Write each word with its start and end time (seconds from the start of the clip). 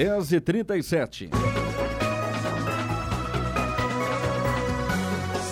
10h37. 0.00 1.28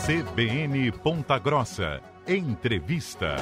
CBN 0.07 0.91
Ponta 0.93 1.39
Grossa. 1.39 2.01
Entrevista. 2.27 3.37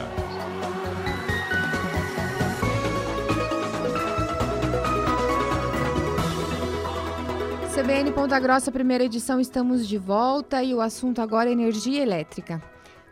CBN 7.72 8.10
Ponta 8.10 8.40
Grossa, 8.40 8.72
primeira 8.72 9.04
edição, 9.04 9.38
estamos 9.38 9.86
de 9.86 9.98
volta 9.98 10.60
e 10.64 10.74
o 10.74 10.80
assunto 10.80 11.22
agora 11.22 11.48
é 11.48 11.52
energia 11.52 12.02
elétrica. 12.02 12.60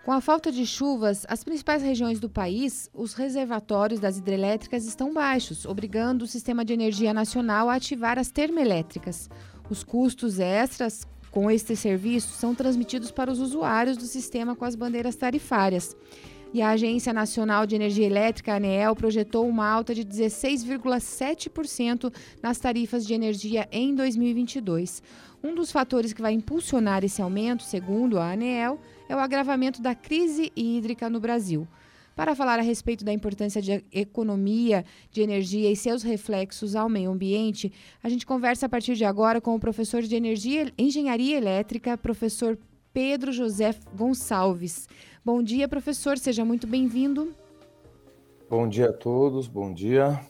Com 0.04 0.12
a 0.12 0.20
falta 0.20 0.52
de 0.52 0.66
chuvas, 0.66 1.24
as 1.30 1.42
principais 1.42 1.82
regiões 1.82 2.20
do 2.20 2.28
país, 2.28 2.90
os 2.92 3.14
reservatórios 3.14 3.98
das 3.98 4.18
hidrelétricas 4.18 4.84
estão 4.84 5.14
baixos, 5.14 5.64
obrigando 5.64 6.26
o 6.26 6.28
Sistema 6.28 6.62
de 6.62 6.74
Energia 6.74 7.14
Nacional 7.14 7.70
a 7.70 7.76
ativar 7.76 8.18
as 8.18 8.30
termoelétricas. 8.30 9.30
Os 9.70 9.82
custos 9.82 10.38
extras 10.38 11.06
com 11.30 11.50
este 11.50 11.74
serviço 11.74 12.36
são 12.36 12.54
transmitidos 12.54 13.10
para 13.10 13.32
os 13.32 13.40
usuários 13.40 13.96
do 13.96 14.04
sistema 14.04 14.54
com 14.54 14.66
as 14.66 14.74
bandeiras 14.74 15.16
tarifárias. 15.16 15.96
E 16.52 16.60
a 16.60 16.72
Agência 16.72 17.14
Nacional 17.14 17.64
de 17.64 17.74
Energia 17.74 18.04
Elétrica, 18.04 18.56
ANEEL, 18.56 18.94
projetou 18.94 19.48
uma 19.48 19.66
alta 19.66 19.94
de 19.94 20.04
16,7% 20.04 22.12
nas 22.42 22.58
tarifas 22.58 23.06
de 23.06 23.14
energia 23.14 23.66
em 23.72 23.94
2022. 23.94 25.02
Um 25.42 25.54
dos 25.54 25.72
fatores 25.72 26.12
que 26.12 26.20
vai 26.20 26.34
impulsionar 26.34 27.02
esse 27.02 27.22
aumento, 27.22 27.62
segundo 27.62 28.18
a 28.18 28.30
ANEEL, 28.30 28.78
é 29.14 29.16
o 29.16 29.20
agravamento 29.20 29.80
da 29.80 29.94
crise 29.94 30.52
hídrica 30.56 31.08
no 31.08 31.20
Brasil. 31.20 31.68
Para 32.16 32.34
falar 32.34 32.58
a 32.58 32.62
respeito 32.62 33.04
da 33.04 33.12
importância 33.12 33.62
de 33.62 33.84
economia 33.92 34.84
de 35.10 35.20
energia 35.20 35.70
e 35.70 35.76
seus 35.76 36.02
reflexos 36.02 36.76
ao 36.76 36.88
meio 36.88 37.10
ambiente, 37.10 37.72
a 38.02 38.08
gente 38.08 38.26
conversa 38.26 38.66
a 38.66 38.68
partir 38.68 38.94
de 38.94 39.04
agora 39.04 39.40
com 39.40 39.54
o 39.54 39.60
professor 39.60 40.02
de 40.02 40.14
Energia, 40.14 40.72
Engenharia 40.76 41.36
Elétrica, 41.36 41.96
professor 41.96 42.58
Pedro 42.92 43.32
José 43.32 43.74
Gonçalves. 43.96 44.88
Bom 45.24 45.42
dia, 45.42 45.66
professor, 45.66 46.18
seja 46.18 46.44
muito 46.44 46.66
bem-vindo. 46.66 47.34
Bom 48.48 48.68
dia 48.68 48.90
a 48.90 48.92
todos, 48.92 49.48
bom 49.48 49.72
dia. 49.72 50.20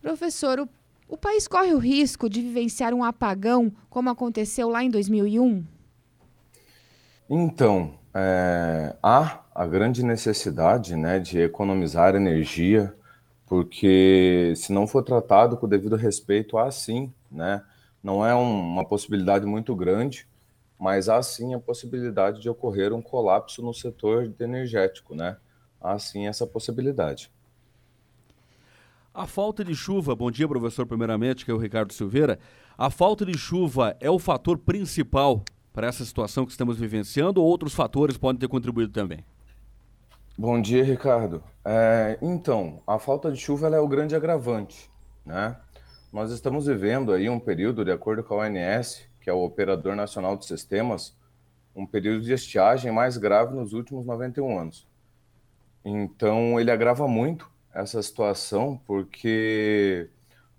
Professor, 0.00 0.60
o, 0.60 0.68
o 1.08 1.16
país 1.16 1.48
corre 1.48 1.72
o 1.72 1.78
risco 1.78 2.28
de 2.28 2.40
vivenciar 2.40 2.92
um 2.92 3.02
apagão 3.02 3.72
como 3.88 4.10
aconteceu 4.10 4.68
lá 4.68 4.84
em 4.84 4.90
2001? 4.90 5.71
Então, 7.34 7.94
é, 8.12 8.94
há 9.02 9.40
a 9.54 9.66
grande 9.66 10.04
necessidade 10.04 10.94
né, 10.94 11.18
de 11.18 11.40
economizar 11.40 12.14
energia, 12.14 12.94
porque 13.46 14.52
se 14.54 14.70
não 14.70 14.86
for 14.86 15.02
tratado 15.02 15.56
com 15.56 15.64
o 15.64 15.68
devido 15.68 15.96
respeito, 15.96 16.58
há 16.58 16.70
sim, 16.70 17.10
né? 17.30 17.64
Não 18.02 18.26
é 18.26 18.34
um, 18.34 18.60
uma 18.60 18.84
possibilidade 18.84 19.46
muito 19.46 19.74
grande, 19.74 20.28
mas 20.78 21.08
há 21.08 21.22
sim 21.22 21.54
a 21.54 21.58
possibilidade 21.58 22.38
de 22.38 22.50
ocorrer 22.50 22.92
um 22.92 23.00
colapso 23.00 23.62
no 23.62 23.72
setor 23.72 24.30
energético, 24.38 25.14
né? 25.14 25.38
Há 25.80 25.98
sim 25.98 26.26
essa 26.26 26.46
possibilidade. 26.46 27.32
A 29.14 29.26
falta 29.26 29.64
de 29.64 29.74
chuva, 29.74 30.14
bom 30.14 30.30
dia, 30.30 30.46
professor, 30.46 30.84
primeiramente, 30.84 31.46
que 31.46 31.50
é 31.50 31.54
o 31.54 31.58
Ricardo 31.58 31.94
Silveira. 31.94 32.38
A 32.76 32.90
falta 32.90 33.24
de 33.24 33.38
chuva 33.38 33.96
é 34.00 34.10
o 34.10 34.18
fator 34.18 34.58
principal 34.58 35.42
para 35.72 35.86
essa 35.86 36.04
situação 36.04 36.44
que 36.44 36.52
estamos 36.52 36.78
vivenciando 36.78 37.40
ou 37.40 37.48
outros 37.48 37.74
fatores 37.74 38.16
podem 38.16 38.38
ter 38.40 38.48
contribuído 38.48 38.92
também? 38.92 39.24
Bom 40.36 40.60
dia, 40.60 40.82
Ricardo. 40.82 41.42
É, 41.64 42.18
então, 42.20 42.82
a 42.86 42.98
falta 42.98 43.30
de 43.30 43.38
chuva 43.38 43.68
é 43.68 43.78
o 43.78 43.88
grande 43.88 44.14
agravante, 44.14 44.90
né? 45.24 45.56
Nós 46.12 46.30
estamos 46.30 46.66
vivendo 46.66 47.12
aí 47.12 47.28
um 47.28 47.40
período, 47.40 47.84
de 47.84 47.90
acordo 47.90 48.22
com 48.22 48.34
a 48.34 48.46
ONS, 48.46 49.06
que 49.20 49.30
é 49.30 49.32
o 49.32 49.44
Operador 49.44 49.94
Nacional 49.94 50.36
de 50.36 50.46
Sistemas, 50.46 51.16
um 51.74 51.86
período 51.86 52.22
de 52.22 52.32
estiagem 52.32 52.92
mais 52.92 53.16
grave 53.16 53.54
nos 53.54 53.72
últimos 53.72 54.04
91 54.04 54.58
anos. 54.58 54.86
Então, 55.84 56.60
ele 56.60 56.70
agrava 56.70 57.08
muito 57.08 57.50
essa 57.74 58.02
situação, 58.02 58.80
porque 58.86 60.10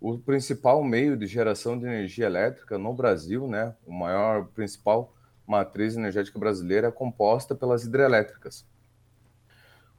o 0.03 0.17
principal 0.17 0.83
meio 0.83 1.15
de 1.15 1.25
geração 1.25 1.79
de 1.79 1.85
energia 1.85 2.25
elétrica 2.25 2.77
no 2.77 2.93
Brasil, 2.93 3.47
né, 3.47 3.73
o 3.87 3.93
maior 3.93 4.47
principal 4.47 5.15
matriz 5.47 5.95
energética 5.95 6.37
brasileira 6.37 6.89
é 6.89 6.91
composta 6.91 7.55
pelas 7.55 7.85
hidrelétricas. 7.85 8.65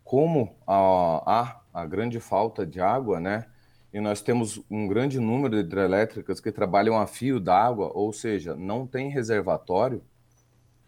Como 0.05 0.55
há 0.67 1.63
a, 1.73 1.81
a 1.81 1.87
grande 1.87 2.21
falta 2.21 2.67
de 2.67 2.83
água, 2.83 3.19
né, 3.19 3.47
e 3.95 3.99
nós 3.99 4.21
temos 4.21 4.63
um 4.71 4.87
grande 4.87 5.19
número 5.19 5.55
de 5.57 5.63
hidrelétricas 5.63 6.39
que 6.39 6.53
trabalham 6.53 6.99
a 6.99 7.07
fio 7.07 7.41
d'água, 7.41 7.91
ou 7.95 8.13
seja, 8.13 8.55
não 8.55 8.87
tem 8.87 9.09
reservatório, 9.09 10.03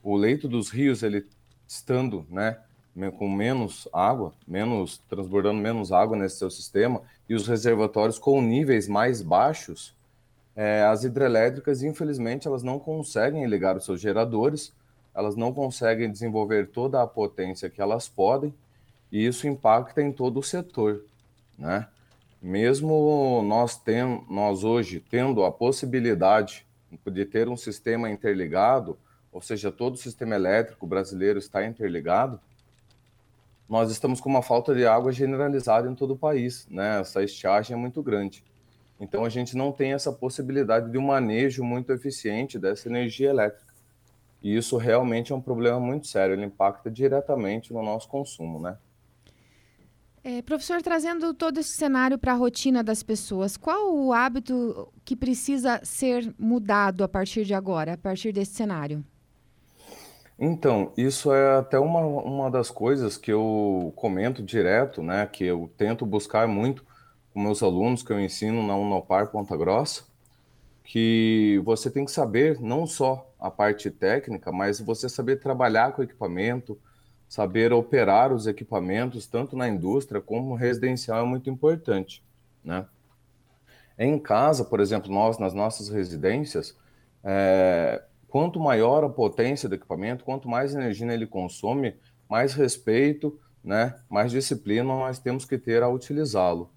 o 0.02 0.14
leito 0.14 0.46
dos 0.46 0.68
rios, 0.68 1.02
ele 1.02 1.26
estando, 1.66 2.26
né, 2.28 2.58
com 3.18 3.28
menos 3.28 3.86
água, 3.92 4.32
menos 4.46 4.98
transbordando 5.08 5.60
menos 5.60 5.92
água 5.92 6.16
nesse 6.16 6.36
seu 6.36 6.50
sistema, 6.50 7.02
e 7.28 7.34
os 7.34 7.46
reservatórios 7.46 8.18
com 8.18 8.40
níveis 8.40 8.88
mais 8.88 9.20
baixos, 9.20 9.94
é, 10.54 10.82
as 10.84 11.04
hidrelétricas, 11.04 11.82
infelizmente, 11.82 12.48
elas 12.48 12.62
não 12.62 12.78
conseguem 12.78 13.46
ligar 13.46 13.76
os 13.76 13.84
seus 13.84 14.00
geradores, 14.00 14.72
elas 15.14 15.36
não 15.36 15.52
conseguem 15.52 16.10
desenvolver 16.10 16.68
toda 16.68 17.02
a 17.02 17.06
potência 17.06 17.68
que 17.68 17.82
elas 17.82 18.08
podem, 18.08 18.54
e 19.12 19.26
isso 19.26 19.46
impacta 19.46 20.02
em 20.02 20.10
todo 20.10 20.40
o 20.40 20.42
setor, 20.42 21.04
né? 21.58 21.86
Mesmo 22.40 23.42
nós, 23.46 23.76
tem, 23.76 24.24
nós 24.30 24.62
hoje 24.62 25.00
tendo 25.00 25.44
a 25.44 25.50
possibilidade 25.50 26.66
de 27.04 27.24
ter 27.24 27.48
um 27.48 27.56
sistema 27.56 28.10
interligado, 28.10 28.96
ou 29.32 29.40
seja, 29.40 29.72
todo 29.72 29.94
o 29.94 29.98
sistema 29.98 30.34
elétrico 30.34 30.86
brasileiro 30.86 31.38
está 31.38 31.66
interligado, 31.66 32.40
nós 33.68 33.90
estamos 33.90 34.20
com 34.20 34.28
uma 34.28 34.42
falta 34.42 34.74
de 34.74 34.86
água 34.86 35.10
generalizada 35.10 35.90
em 35.90 35.94
todo 35.94 36.12
o 36.12 36.18
país, 36.18 36.66
né? 36.70 37.00
Essa 37.00 37.22
estiagem 37.22 37.74
é 37.74 37.78
muito 37.78 38.02
grande. 38.02 38.44
Então 39.00 39.24
a 39.24 39.28
gente 39.28 39.56
não 39.56 39.72
tem 39.72 39.92
essa 39.92 40.12
possibilidade 40.12 40.90
de 40.90 40.98
um 40.98 41.06
manejo 41.06 41.62
muito 41.64 41.92
eficiente 41.92 42.58
dessa 42.58 42.88
energia 42.88 43.30
elétrica. 43.30 43.74
E 44.42 44.56
isso 44.56 44.76
realmente 44.76 45.32
é 45.32 45.34
um 45.34 45.40
problema 45.40 45.80
muito 45.80 46.06
sério, 46.06 46.34
ele 46.34 46.44
impacta 46.44 46.90
diretamente 46.90 47.72
no 47.72 47.82
nosso 47.82 48.08
consumo, 48.08 48.60
né? 48.60 48.78
É, 50.22 50.42
professor, 50.42 50.82
trazendo 50.82 51.32
todo 51.32 51.58
esse 51.58 51.70
cenário 51.70 52.18
para 52.18 52.32
a 52.32 52.36
rotina 52.36 52.82
das 52.82 53.00
pessoas, 53.00 53.56
qual 53.56 53.94
o 53.94 54.12
hábito 54.12 54.92
que 55.04 55.14
precisa 55.14 55.80
ser 55.84 56.34
mudado 56.36 57.04
a 57.04 57.08
partir 57.08 57.44
de 57.44 57.54
agora, 57.54 57.92
a 57.92 57.96
partir 57.96 58.32
desse 58.32 58.54
cenário? 58.54 59.04
Então, 60.38 60.92
isso 60.96 61.32
é 61.32 61.58
até 61.58 61.78
uma, 61.78 62.00
uma 62.00 62.50
das 62.50 62.70
coisas 62.70 63.16
que 63.16 63.32
eu 63.32 63.92
comento 63.96 64.42
direto, 64.42 65.02
né? 65.02 65.26
Que 65.26 65.44
eu 65.44 65.70
tento 65.78 66.04
buscar 66.04 66.46
muito 66.46 66.84
com 67.32 67.40
meus 67.40 67.62
alunos 67.62 68.02
que 68.02 68.12
eu 68.12 68.20
ensino 68.20 68.66
na 68.66 68.76
Unopar 68.76 69.28
Ponta 69.30 69.56
Grossa, 69.56 70.04
que 70.84 71.60
você 71.64 71.90
tem 71.90 72.04
que 72.04 72.10
saber 72.10 72.60
não 72.60 72.86
só 72.86 73.30
a 73.40 73.50
parte 73.50 73.90
técnica, 73.90 74.52
mas 74.52 74.78
você 74.80 75.08
saber 75.08 75.40
trabalhar 75.40 75.92
com 75.92 76.02
o 76.02 76.04
equipamento, 76.04 76.78
saber 77.28 77.72
operar 77.72 78.32
os 78.32 78.46
equipamentos, 78.46 79.26
tanto 79.26 79.56
na 79.56 79.68
indústria 79.68 80.20
como 80.20 80.54
residencial, 80.54 81.24
é 81.24 81.28
muito 81.28 81.48
importante, 81.50 82.22
né? 82.62 82.86
Em 83.98 84.18
casa, 84.18 84.64
por 84.64 84.80
exemplo, 84.80 85.10
nós, 85.10 85.38
nas 85.38 85.54
nossas 85.54 85.88
residências, 85.88 86.76
é, 87.24 88.02
quanto 88.28 88.60
maior 88.60 89.04
a 89.04 89.08
potência 89.08 89.68
do 89.68 89.74
equipamento, 89.74 90.24
quanto 90.24 90.48
mais 90.48 90.74
energia 90.74 91.12
ele 91.12 91.26
consome, 91.26 91.94
mais 92.28 92.54
respeito, 92.54 93.38
né, 93.62 93.96
mais 94.08 94.30
disciplina 94.30 94.84
nós 94.84 95.18
temos 95.18 95.44
que 95.44 95.58
ter 95.58 95.82
a 95.82 95.88
utilizá-lo. 95.88 96.70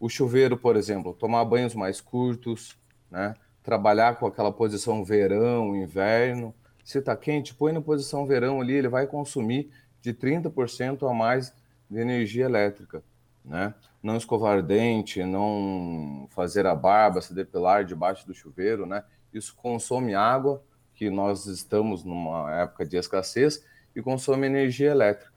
O 0.00 0.08
chuveiro, 0.08 0.56
por 0.56 0.76
exemplo, 0.76 1.12
tomar 1.12 1.44
banhos 1.44 1.74
mais 1.74 2.00
curtos, 2.00 2.76
né, 3.10 3.34
trabalhar 3.62 4.16
com 4.16 4.26
aquela 4.26 4.52
posição 4.52 5.04
verão, 5.04 5.76
inverno. 5.76 6.54
Se 6.84 6.98
está 6.98 7.14
quente, 7.14 7.54
põe 7.54 7.72
na 7.72 7.80
posição 7.80 8.24
verão 8.26 8.60
ali, 8.60 8.72
ele 8.72 8.88
vai 8.88 9.06
consumir 9.06 9.70
de 10.00 10.14
30% 10.14 11.08
a 11.08 11.12
mais 11.12 11.52
de 11.90 11.98
energia 11.98 12.46
elétrica. 12.46 13.02
Né? 13.44 13.74
Não 14.02 14.16
escovar 14.16 14.62
dente, 14.62 15.22
não 15.24 16.26
fazer 16.30 16.66
a 16.66 16.74
barba, 16.74 17.20
se 17.20 17.34
depilar 17.34 17.84
debaixo 17.84 18.26
do 18.26 18.34
chuveiro, 18.34 18.86
né? 18.86 19.04
Isso 19.32 19.54
consome 19.56 20.14
água, 20.14 20.62
que 20.98 21.08
nós 21.10 21.46
estamos 21.46 22.02
numa 22.02 22.52
época 22.52 22.84
de 22.84 22.96
escassez 22.96 23.64
e 23.94 24.02
consome 24.02 24.48
energia 24.48 24.90
elétrica, 24.90 25.32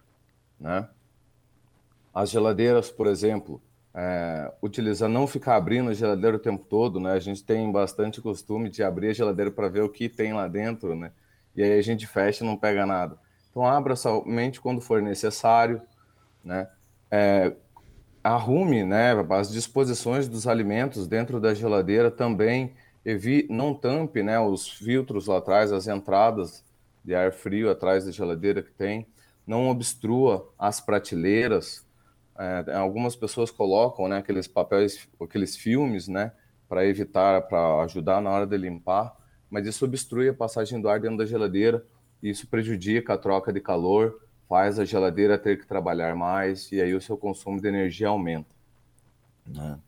né? 0.59 0.89
As 2.11 2.31
geladeiras, 2.31 2.89
por 2.89 3.05
exemplo, 3.05 3.61
é, 3.93 4.51
não 5.07 5.27
ficar 5.27 5.55
abrindo 5.55 5.91
a 5.91 5.93
geladeira 5.93 6.35
o 6.35 6.39
tempo 6.39 6.65
todo, 6.67 6.99
né? 6.99 7.11
A 7.11 7.19
gente 7.19 7.43
tem 7.43 7.71
bastante 7.71 8.19
costume 8.19 8.71
de 8.71 8.81
abrir 8.81 9.09
a 9.09 9.13
geladeira 9.13 9.51
para 9.51 9.69
ver 9.69 9.83
o 9.83 9.89
que 9.89 10.09
tem 10.09 10.33
lá 10.33 10.47
dentro, 10.47 10.95
né? 10.95 11.11
E 11.55 11.61
aí 11.61 11.77
a 11.77 11.81
gente 11.83 12.07
fecha 12.07 12.43
e 12.43 12.47
não 12.47 12.57
pega 12.57 12.83
nada. 12.83 13.15
Então 13.51 13.63
abra 13.63 13.95
somente 13.95 14.59
quando 14.59 14.81
for 14.81 14.99
necessário, 14.99 15.79
né? 16.43 16.67
É, 17.11 17.53
arrume 18.23 18.83
né, 18.83 19.11
as 19.29 19.51
disposições 19.51 20.27
dos 20.27 20.47
alimentos 20.47 21.07
dentro 21.07 21.39
da 21.39 21.53
geladeira 21.53 22.09
também, 22.09 22.73
evi 23.05 23.47
não 23.49 23.73
tampe 23.73 24.23
né, 24.23 24.39
os 24.39 24.69
filtros 24.69 25.27
lá 25.27 25.37
atrás, 25.37 25.71
as 25.71 25.87
entradas 25.87 26.63
de 27.03 27.15
ar 27.15 27.31
frio 27.31 27.69
atrás 27.69 28.05
da 28.05 28.11
geladeira 28.11 28.61
que 28.61 28.71
tem, 28.71 29.07
não 29.45 29.69
obstrua 29.69 30.51
as 30.57 30.79
prateleiras. 30.79 31.85
É, 32.37 32.75
algumas 32.75 33.15
pessoas 33.15 33.51
colocam 33.51 34.07
né, 34.07 34.17
aqueles 34.17 34.47
papéis, 34.47 35.07
aqueles 35.19 35.55
filmes, 35.55 36.07
né, 36.07 36.31
para 36.69 36.85
evitar, 36.85 37.41
para 37.43 37.81
ajudar 37.83 38.21
na 38.21 38.29
hora 38.29 38.47
de 38.47 38.57
limpar, 38.57 39.15
mas 39.49 39.67
isso 39.67 39.83
obstrui 39.83 40.29
a 40.29 40.33
passagem 40.33 40.79
do 40.79 40.87
ar 40.87 40.99
dentro 40.99 41.17
da 41.17 41.25
geladeira, 41.25 41.85
e 42.23 42.29
isso 42.29 42.47
prejudica 42.47 43.13
a 43.13 43.17
troca 43.17 43.51
de 43.51 43.59
calor, 43.59 44.21
faz 44.47 44.79
a 44.79 44.85
geladeira 44.85 45.37
ter 45.37 45.57
que 45.57 45.65
trabalhar 45.65 46.15
mais 46.15 46.71
e 46.71 46.81
aí 46.81 46.93
o 46.93 47.01
seu 47.01 47.17
consumo 47.17 47.59
de 47.59 47.67
energia 47.67 48.09
aumenta. 48.09 48.49
Né? 49.45 49.79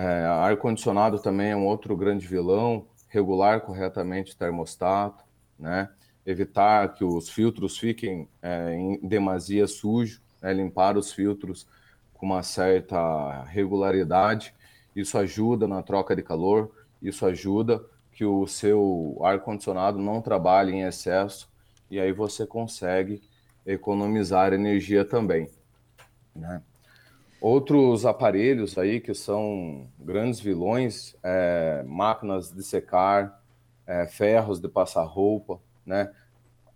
É, 0.00 0.26
Ar-condicionado 0.26 1.18
também 1.18 1.50
é 1.50 1.56
um 1.56 1.66
outro 1.66 1.96
grande 1.96 2.24
vilão, 2.24 2.86
regular 3.08 3.62
corretamente 3.62 4.32
o 4.32 4.36
termostato, 4.36 5.24
né? 5.58 5.90
evitar 6.24 6.94
que 6.94 7.02
os 7.02 7.28
filtros 7.28 7.76
fiquem 7.76 8.28
é, 8.40 8.74
em 8.74 9.00
demasia 9.02 9.66
sujos, 9.66 10.22
né? 10.40 10.52
limpar 10.52 10.96
os 10.96 11.12
filtros 11.12 11.66
com 12.14 12.26
uma 12.26 12.44
certa 12.44 13.42
regularidade, 13.42 14.54
isso 14.94 15.18
ajuda 15.18 15.66
na 15.66 15.82
troca 15.82 16.14
de 16.14 16.22
calor, 16.22 16.70
isso 17.02 17.26
ajuda 17.26 17.84
que 18.12 18.24
o 18.24 18.46
seu 18.46 19.18
ar-condicionado 19.20 19.98
não 19.98 20.22
trabalhe 20.22 20.74
em 20.74 20.82
excesso 20.82 21.50
e 21.90 21.98
aí 21.98 22.12
você 22.12 22.46
consegue 22.46 23.20
economizar 23.66 24.52
energia 24.52 25.04
também. 25.04 25.50
Né? 26.36 26.62
Outros 27.40 28.04
aparelhos 28.04 28.76
aí 28.76 29.00
que 29.00 29.14
são 29.14 29.86
grandes 29.98 30.40
vilões, 30.40 31.14
é, 31.22 31.84
máquinas 31.86 32.50
de 32.50 32.64
secar, 32.64 33.40
é, 33.86 34.06
ferros 34.06 34.60
de 34.60 34.68
passar 34.68 35.04
roupa, 35.04 35.60
né? 35.86 36.12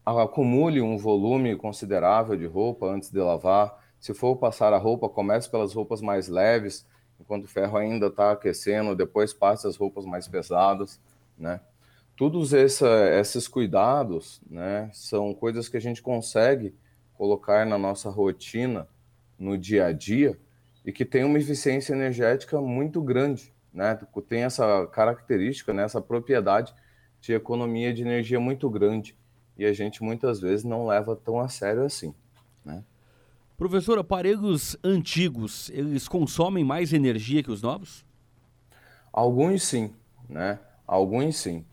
Acumule 0.05 0.81
um 0.81 0.97
volume 0.97 1.57
considerável 1.57 2.37
de 2.37 2.47
roupa 2.47 2.87
antes 2.87 3.11
de 3.11 3.19
lavar. 3.19 3.77
Se 4.01 4.15
for 4.15 4.37
passar 4.37 4.73
a 4.73 4.79
roupa, 4.79 5.09
comece 5.09 5.51
pelas 5.51 5.75
roupas 5.75 6.01
mais 6.01 6.29
leves, 6.29 6.87
enquanto 7.21 7.45
o 7.45 7.49
ferro 7.49 7.77
ainda 7.77 8.07
está 8.07 8.33
aquecendo, 8.33 8.97
depois 8.97 9.33
passe 9.33 9.67
as 9.67 9.77
roupas 9.77 10.05
mais 10.05 10.29
pesadas, 10.29 11.01
né? 11.37 11.61
Todos 12.17 12.53
essa, 12.53 12.89
esses 13.19 13.49
cuidados, 13.49 14.41
né, 14.49 14.91
são 14.93 15.35
coisas 15.35 15.69
que 15.69 15.77
a 15.77 15.81
gente 15.81 16.03
consegue 16.03 16.75
colocar 17.15 17.67
na 17.67 17.79
nossa 17.79 18.11
rotina, 18.11 18.87
no 19.39 19.57
dia 19.57 19.87
a 19.87 19.93
dia, 19.93 20.39
e 20.85 20.93
que 20.93 21.05
tem 21.05 21.25
uma 21.25 21.39
eficiência 21.39 21.93
energética 21.93 22.61
muito 22.61 23.01
grande, 23.01 23.53
né? 23.73 23.99
Tem 24.29 24.43
essa 24.45 24.87
característica, 24.89 25.73
né? 25.73 25.85
essa 25.85 26.01
propriedade 26.01 26.75
de 27.21 27.33
economia 27.33 27.95
de 27.95 28.03
energia 28.03 28.41
muito 28.41 28.69
grande 28.69 29.17
e 29.57 29.65
a 29.65 29.73
gente 29.73 30.03
muitas 30.03 30.41
vezes 30.41 30.65
não 30.65 30.87
leva 30.87 31.15
tão 31.15 31.39
a 31.39 31.49
sério 31.49 31.85
assim, 31.85 32.15
né? 32.65 32.83
Professor, 33.57 33.97
aparelhos 33.99 34.77
antigos, 34.83 35.71
eles 35.71 36.09
consomem 36.09 36.65
mais 36.65 36.93
energia 36.93 37.43
que 37.45 37.51
os 37.51 37.63
novos? 37.63 38.05
Alguns 39.13 39.63
sim, 39.63 39.95
né? 40.29 40.59
Alguns 40.87 41.37
sim. 41.37 41.65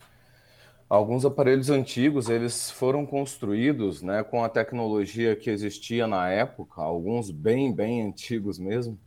Alguns 0.90 1.24
aparelhos 1.24 1.70
antigos, 1.70 2.28
eles 2.28 2.68
foram 2.68 3.06
construídos 3.06 4.02
né, 4.02 4.24
com 4.24 4.42
a 4.42 4.48
tecnologia 4.48 5.36
que 5.36 5.48
existia 5.48 6.04
na 6.04 6.28
época, 6.28 6.82
alguns 6.82 7.30
bem, 7.30 7.72
bem 7.72 8.02
antigos 8.02 8.58
mesmo, 8.58 8.98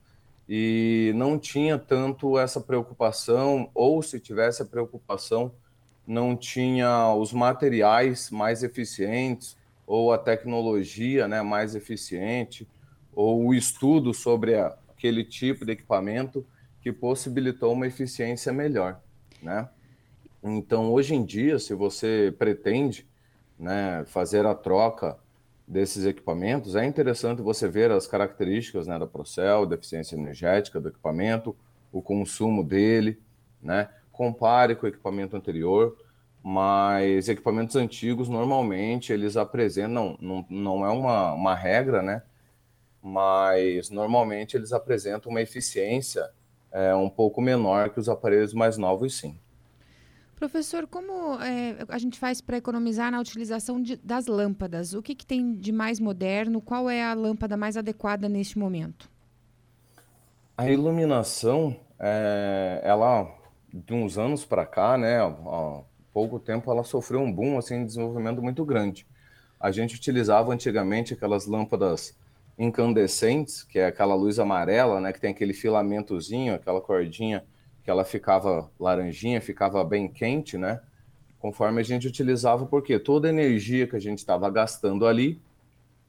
e 0.48 1.12
não 1.14 1.38
tinha 1.38 1.78
tanto 1.78 2.40
essa 2.40 2.62
preocupação, 2.62 3.70
ou 3.76 4.02
se 4.02 4.18
tivesse 4.18 4.62
a 4.62 4.66
preocupação, 4.66 5.52
não 6.08 6.38
tinha 6.38 7.14
os 7.16 7.34
materiais 7.34 8.32
mais 8.32 8.64
eficientes, 8.64 9.58
ou 9.86 10.14
a 10.14 10.18
tecnologia 10.18 11.28
né, 11.28 11.42
mais 11.42 11.76
eficiente, 11.76 12.66
ou 13.14 13.48
o 13.48 13.54
estudo 13.54 14.14
sobre 14.14 14.58
aquele 14.58 15.26
tipo 15.26 15.66
de 15.66 15.74
equipamento 15.74 16.46
que 16.80 16.94
possibilitou 16.94 17.74
uma 17.74 17.88
eficiência 17.88 18.54
melhor, 18.54 19.02
né? 19.42 19.68
Então, 20.44 20.92
hoje 20.92 21.16
em 21.16 21.24
dia, 21.24 21.58
se 21.58 21.74
você 21.74 22.34
pretende 22.38 23.08
né, 23.58 24.04
fazer 24.06 24.46
a 24.46 24.54
troca 24.54 25.18
desses 25.66 26.06
equipamentos, 26.06 26.76
é 26.76 26.86
interessante 26.86 27.42
você 27.42 27.70
ver 27.70 27.92
as 27.92 28.06
características 28.06 28.86
né, 28.86 29.00
da 29.00 29.08
Procel, 29.08 29.66
da 29.66 29.76
eficiência 29.76 30.16
energética 30.16 30.82
do 30.82 30.90
equipamento, 30.90 31.56
o 31.94 32.02
consumo 32.02 32.64
dele, 32.64 33.22
né? 33.62 33.90
compare 34.12 34.76
com 34.76 34.86
o 34.86 34.90
equipamento 34.90 35.38
anterior, 35.38 35.98
mas 36.44 37.30
equipamentos 37.30 37.76
antigos, 37.78 38.28
normalmente, 38.28 39.14
eles 39.14 39.38
apresentam, 39.38 40.18
não, 40.20 40.46
não, 40.50 40.86
é 40.86 40.90
uma, 40.90 41.34
uma 41.34 41.56
regra, 41.56 42.02
né? 42.02 42.22
mas 43.02 43.90
normalmente 43.90 44.58
eles 44.58 44.74
apresentam 44.74 45.30
uma 45.30 45.42
eficiência 45.42 46.30
é, 46.72 46.94
um 46.94 47.10
pouco 47.10 47.42
menor 47.42 47.90
que 47.90 48.00
os 48.00 48.10
aparelhos 48.10 48.54
mais 48.54 48.78
novos, 48.78 49.18
sim. 49.18 49.38
Professor, 50.44 50.86
como 50.86 51.42
é, 51.42 51.78
a 51.88 51.98
gente 51.98 52.20
faz 52.20 52.42
para 52.42 52.58
economizar 52.58 53.10
na 53.10 53.18
utilização 53.18 53.82
de, 53.82 53.96
das 53.96 54.28
lâmpadas? 54.28 54.94
O 54.94 55.02
que, 55.02 55.16
que 55.16 55.26
tem 55.26 55.56
de 55.56 55.72
mais 55.72 56.02
moderno? 56.02 56.60
Qual 56.60 56.90
é 56.90 57.02
a 57.02 57.14
lâmpada 57.14 57.56
mais 57.56 57.78
adequada 57.78 58.28
neste 58.28 58.60
momento? 58.60 59.10
A 60.58 60.70
iluminação, 60.70 61.74
é, 61.98 62.82
ela 62.84 63.34
de 63.74 63.94
uns 63.94 64.18
anos 64.18 64.44
para 64.44 64.66
cá, 64.66 64.98
né, 64.98 65.22
há 65.22 65.82
pouco 66.12 66.38
tempo, 66.42 66.70
ela 66.70 66.84
sofreu 66.84 67.22
um 67.22 67.32
boom, 67.32 67.58
assim, 67.58 67.80
de 67.80 67.86
desenvolvimento 67.86 68.42
muito 68.42 68.66
grande. 68.66 69.08
A 69.58 69.72
gente 69.72 69.96
utilizava 69.96 70.52
antigamente 70.52 71.14
aquelas 71.14 71.46
lâmpadas 71.46 72.18
incandescentes, 72.60 73.64
que 73.64 73.80
é 73.80 73.86
aquela 73.86 74.14
luz 74.14 74.40
amarela, 74.40 75.00
né, 75.00 75.14
que 75.14 75.22
tem 75.22 75.32
aquele 75.32 75.54
filamentozinho, 75.54 76.54
aquela 76.54 76.82
cordinha 76.82 77.46
que 77.84 77.92
ela 77.92 78.06
ficava 78.06 78.72
laranjinha, 78.80 79.42
ficava 79.42 79.84
bem 79.84 80.08
quente, 80.08 80.58
né? 80.58 80.82
Conforme 81.40 81.82
a 81.82 81.84
gente 81.84 82.08
utilizava, 82.08 82.66
porque 82.66 82.98
toda 82.98 83.28
a 83.28 83.30
energia 83.30 83.86
que 83.86 83.96
a 83.96 84.00
gente 84.00 84.20
estava 84.20 84.50
gastando 84.50 85.06
ali, 85.06 85.42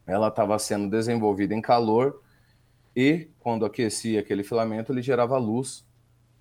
ela 0.06 0.28
estava 0.28 0.58
sendo 0.58 0.88
desenvolvida 0.88 1.54
em 1.54 1.60
calor 1.60 2.22
e 2.94 3.28
quando 3.40 3.66
aquecia 3.66 4.20
aquele 4.20 4.44
filamento, 4.44 4.92
ele 4.92 5.02
gerava 5.02 5.36
luz 5.36 5.84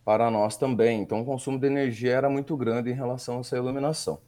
para 0.05 0.29
nós 0.29 0.57
também. 0.57 1.01
Então, 1.01 1.21
o 1.21 1.25
consumo 1.25 1.57
de 1.57 1.65
energia 1.65 2.13
era 2.13 2.29
muito 2.29 2.55
grande 2.55 2.91
em 2.91 2.93
relação 2.93 3.37
a 3.37 3.39
essa 3.39 3.57
iluminação. 3.57 4.19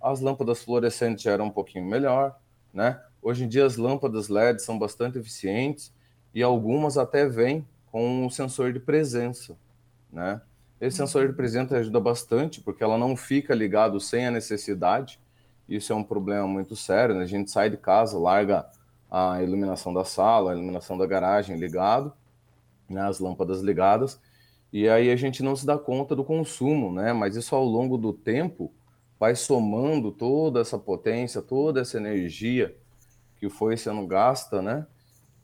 As 0.00 0.20
lâmpadas 0.20 0.62
fluorescentes 0.62 1.26
eram 1.26 1.46
um 1.46 1.50
pouquinho 1.50 1.84
melhor, 1.84 2.38
né? 2.72 3.00
Hoje 3.20 3.44
em 3.44 3.48
dia, 3.48 3.66
as 3.66 3.76
lâmpadas 3.76 4.28
LED 4.28 4.62
são 4.62 4.78
bastante 4.78 5.18
eficientes 5.18 5.92
e 6.34 6.42
algumas 6.42 6.96
até 6.96 7.26
vêm 7.26 7.66
com 7.90 8.24
um 8.24 8.30
sensor 8.30 8.72
de 8.72 8.80
presença, 8.80 9.56
né? 10.10 10.40
Esse 10.80 10.96
sensor 10.96 11.28
de 11.28 11.34
presença 11.34 11.76
ajuda 11.76 12.00
bastante, 12.00 12.60
porque 12.60 12.82
ela 12.82 12.98
não 12.98 13.16
fica 13.16 13.54
ligado 13.54 14.00
sem 14.00 14.26
a 14.26 14.30
necessidade. 14.30 15.20
Isso 15.68 15.92
é 15.92 15.96
um 15.96 16.04
problema 16.04 16.46
muito 16.46 16.76
sério, 16.76 17.14
né? 17.14 17.22
A 17.22 17.26
gente 17.26 17.50
sai 17.50 17.70
de 17.70 17.76
casa, 17.76 18.18
larga 18.18 18.66
a 19.10 19.42
iluminação 19.42 19.94
da 19.94 20.04
sala, 20.04 20.50
a 20.50 20.54
iluminação 20.54 20.98
da 20.98 21.06
garagem 21.06 21.56
ligado, 21.56 22.12
né? 22.88 23.02
as 23.02 23.20
lâmpadas 23.20 23.60
ligadas, 23.60 24.20
e 24.72 24.88
aí 24.88 25.10
a 25.10 25.16
gente 25.16 25.42
não 25.42 25.54
se 25.54 25.64
dá 25.64 25.78
conta 25.78 26.16
do 26.16 26.24
consumo, 26.24 26.92
né? 26.92 27.12
Mas 27.12 27.36
isso 27.36 27.54
ao 27.54 27.64
longo 27.64 27.96
do 27.96 28.12
tempo 28.12 28.72
vai 29.20 29.36
somando 29.36 30.10
toda 30.10 30.60
essa 30.60 30.76
potência, 30.76 31.40
toda 31.40 31.80
essa 31.80 31.96
energia 31.96 32.76
que 33.36 33.48
foi 33.48 33.76
sendo 33.76 34.04
gasta, 34.06 34.60
né? 34.60 34.86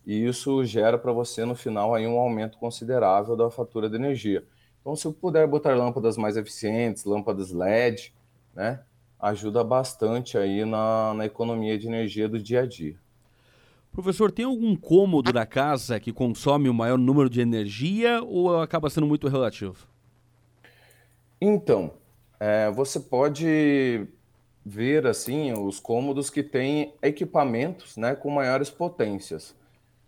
E 0.05 0.27
isso 0.27 0.65
gera 0.65 0.99
para 0.99 1.13
você 1.13 1.45
no 1.45 1.55
final 1.55 1.95
aí 1.95 2.07
um 2.07 2.19
aumento 2.19 2.59
considerável 2.59 3.37
da 3.37 3.51
fatura 3.51 3.89
de 3.89 3.95
energia. 3.95 4.45
Então, 4.81 4.97
se 4.97 5.07
eu 5.07 5.13
puder 5.13 5.47
botar 5.47 5.75
lâmpadas 5.77 6.17
mais 6.17 6.37
eficientes, 6.37 7.05
lâmpadas 7.05 7.51
LED, 7.53 8.15
né, 8.55 8.81
ajuda 9.19 9.63
bastante 9.63 10.39
aí 10.39 10.65
na, 10.65 11.15
na 11.15 11.27
economia 11.27 11.79
de 11.79 11.87
energia 11.87 12.29
do 12.29 12.39
dia 12.39 12.63
a 12.63 12.67
dia. 12.67 12.97
Professor, 13.93 14.31
tem 14.31 14.45
algum 14.45 14.77
cômodo 14.77 15.33
da 15.33 15.45
casa 15.45 15.99
que 15.99 16.13
consome 16.13 16.69
o 16.69 16.75
maior 16.75 16.97
número 16.97 17.29
de 17.29 17.41
energia 17.41 18.23
ou 18.23 18.61
acaba 18.61 18.89
sendo 18.89 19.07
muito 19.07 19.29
relativo? 19.29 19.77
Então, 21.41 21.93
é, 22.39 22.71
você 22.71 23.01
pode 23.01 24.07
ver 24.65 25.07
assim 25.07 25.53
os 25.53 25.81
cômodos 25.81 26.31
que 26.31 26.43
têm 26.43 26.95
equipamentos 27.03 27.97
né, 27.97 28.15
com 28.15 28.31
maiores 28.31 28.71
potências. 28.71 29.55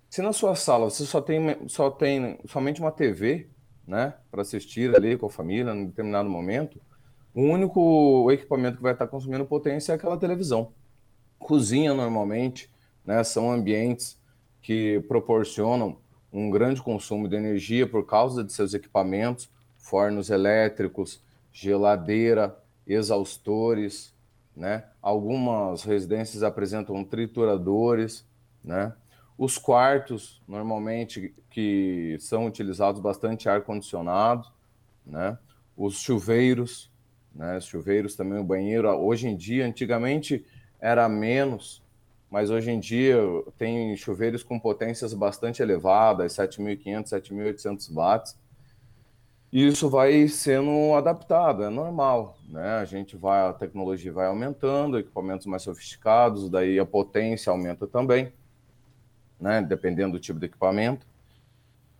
Se 0.08 0.22
na 0.22 0.32
sua 0.32 0.54
sala 0.54 0.88
você 0.88 1.04
só 1.04 1.20
tem, 1.20 1.56
só 1.68 1.90
tem 1.90 2.38
somente 2.46 2.80
uma 2.80 2.92
TV, 2.92 3.48
né, 3.86 4.14
para 4.30 4.42
assistir 4.42 4.94
ali 4.94 5.16
com 5.16 5.26
a 5.26 5.30
família 5.30 5.72
em 5.72 5.86
determinado 5.86 6.28
momento, 6.28 6.80
o 7.34 7.42
único 7.42 8.30
equipamento 8.30 8.76
que 8.76 8.82
vai 8.82 8.92
estar 8.92 9.06
consumindo 9.06 9.44
potência 9.44 9.92
é 9.92 9.94
aquela 9.94 10.16
televisão. 10.16 10.72
Cozinha 11.38 11.94
normalmente, 11.94 12.70
né, 13.04 13.24
são 13.24 13.50
ambientes 13.50 14.20
que 14.60 15.00
proporcionam 15.08 15.98
um 16.32 16.48
grande 16.50 16.80
consumo 16.80 17.28
de 17.28 17.36
energia 17.36 17.86
por 17.86 18.06
causa 18.06 18.44
de 18.44 18.52
seus 18.52 18.72
equipamentos, 18.74 19.50
fornos 19.76 20.30
elétricos, 20.30 21.22
geladeira, 21.52 22.56
exaustores, 22.86 24.14
né? 24.56 24.84
Algumas 25.00 25.82
residências 25.82 26.42
apresentam 26.42 27.04
trituradores, 27.04 28.26
né? 28.64 28.94
Os 29.36 29.58
quartos, 29.58 30.40
normalmente, 30.46 31.34
que 31.50 32.16
são 32.20 32.46
utilizados 32.46 33.00
bastante 33.00 33.48
ar-condicionado, 33.48 34.48
né? 35.04 35.38
Os 35.76 36.00
chuveiros, 36.00 36.90
né? 37.34 37.56
Os 37.56 37.64
chuveiros 37.64 38.14
também, 38.14 38.38
o 38.38 38.44
banheiro. 38.44 38.88
Hoje 38.90 39.28
em 39.28 39.36
dia, 39.36 39.66
antigamente 39.66 40.44
era 40.80 41.08
menos, 41.08 41.82
mas 42.30 42.50
hoje 42.50 42.70
em 42.70 42.80
dia 42.80 43.16
tem 43.58 43.96
chuveiros 43.96 44.42
com 44.42 44.58
potências 44.58 45.12
bastante 45.14 45.62
elevadas, 45.62 46.32
7.500, 46.32 47.08
7.800 47.08 47.92
watts, 47.92 48.38
e 49.52 49.66
isso 49.66 49.90
vai 49.90 50.26
sendo 50.28 50.94
adaptado, 50.94 51.62
é 51.62 51.68
normal, 51.68 52.38
né? 52.48 52.76
A 52.76 52.86
gente 52.86 53.16
vai, 53.16 53.46
a 53.46 53.52
tecnologia 53.52 54.10
vai 54.10 54.26
aumentando, 54.26 54.98
equipamentos 54.98 55.46
mais 55.46 55.62
sofisticados, 55.62 56.48
daí 56.48 56.78
a 56.78 56.86
potência 56.86 57.50
aumenta 57.50 57.86
também, 57.86 58.32
né? 59.42 59.60
Dependendo 59.60 60.12
do 60.12 60.20
tipo 60.20 60.38
de 60.38 60.46
equipamento. 60.46 61.04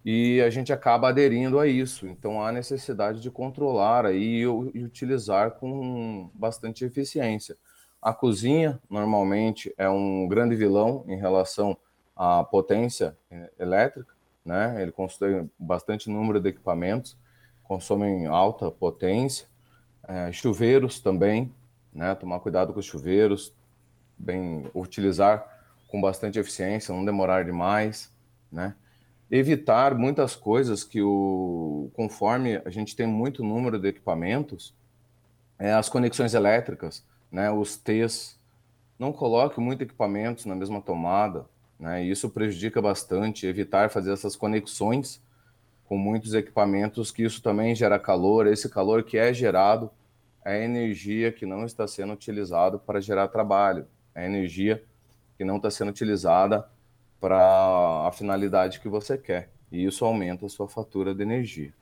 E 0.05 0.41
a 0.41 0.51
gente 0.51 0.73
acaba 0.73 1.09
aderindo 1.09 1.59
a 1.59 1.67
isso. 1.67 2.07
Então 2.07 2.43
há 2.43 2.53
necessidade 2.53 3.21
de 3.21 3.31
controlar 3.31 4.07
aí 4.07 4.41
e 4.41 4.47
utilizar 4.85 5.53
com 5.53 6.31
bastante 6.33 6.85
eficiência. 6.85 7.57
A 8.01 8.13
cozinha, 8.13 8.81
normalmente, 8.89 9.73
é 9.77 9.89
um 9.89 10.27
grande 10.27 10.57
vilão 10.57 11.05
em 11.07 11.17
relação 11.17 11.77
à 12.17 12.43
potência 12.43 13.17
eh, 13.31 13.51
elétrica, 13.61 14.13
né? 14.45 14.83
Ele 14.83 14.91
constrói 14.91 15.49
bastante 15.57 16.11
número 16.11 16.41
de 16.41 16.49
equipamentos, 16.49 17.17
consomem 17.63 18.27
alta 18.27 18.71
potência. 18.71 19.47
É, 20.09 20.33
chuveiros 20.33 20.99
também, 20.99 21.55
né? 21.93 22.13
Tomar 22.17 22.41
cuidado 22.41 22.73
com 22.73 22.81
os 22.81 22.87
chuveiros, 22.87 23.55
bem 24.19 24.69
utilizar 24.75 25.62
com 25.93 26.01
bastante 26.01 26.39
eficiência, 26.39 26.95
não 26.95 27.05
demorar 27.05 27.45
demais, 27.45 28.11
né? 28.51 28.75
Evitar 29.31 29.95
muitas 29.95 30.35
coisas 30.35 30.83
que 30.83 31.03
o 31.03 31.91
conforme 31.93 32.57
a 32.65 32.71
gente 32.71 32.97
tem 32.97 33.07
muito 33.07 33.45
número 33.45 33.79
de 33.79 33.89
equipamentos, 33.89 34.75
é, 35.59 35.73
as 35.75 35.91
conexões 35.91 36.33
elétricas 36.33 37.05
né, 37.31 37.51
os 37.51 37.77
T's. 37.77 38.39
Não 38.99 39.13
coloque 39.13 39.61
muito 39.61 39.83
equipamentos 39.83 40.47
na 40.47 40.55
mesma 40.55 40.81
tomada, 40.81 41.47
né, 41.79 42.03
isso 42.03 42.31
prejudica 42.31 42.81
bastante. 42.81 43.47
Evitar 43.47 43.91
fazer 43.91 44.13
essas 44.13 44.35
conexões 44.35 45.21
com 45.85 45.99
muitos 45.99 46.33
equipamentos, 46.33 47.11
que 47.11 47.23
isso 47.23 47.43
também 47.43 47.75
gera 47.75 47.99
calor. 47.99 48.47
Esse 48.47 48.69
calor 48.69 49.03
que 49.03 49.19
é 49.19 49.33
gerado 49.33 49.91
é 50.43 50.65
energia 50.65 51.31
que 51.31 51.45
não 51.45 51.67
está 51.67 51.87
sendo 51.87 52.15
utilizada 52.15 52.79
para 52.79 53.01
gerar 53.01 53.29
trabalho, 53.29 53.87
é 54.15 54.25
energia 54.25 54.83
que 55.37 55.45
não 55.45 55.57
está 55.57 55.71
sendo 55.71 55.91
utilizada 55.91 56.69
para 57.21 58.07
a 58.07 58.13
finalidade 58.13 58.81
que 58.81 58.89
você 58.89 59.17
quer. 59.17 59.51
E 59.71 59.85
isso 59.85 60.05
aumenta 60.05 60.47
a 60.47 60.49
sua 60.49 60.69
fatura 60.69 61.15
de 61.15 61.23
energia. 61.23 61.73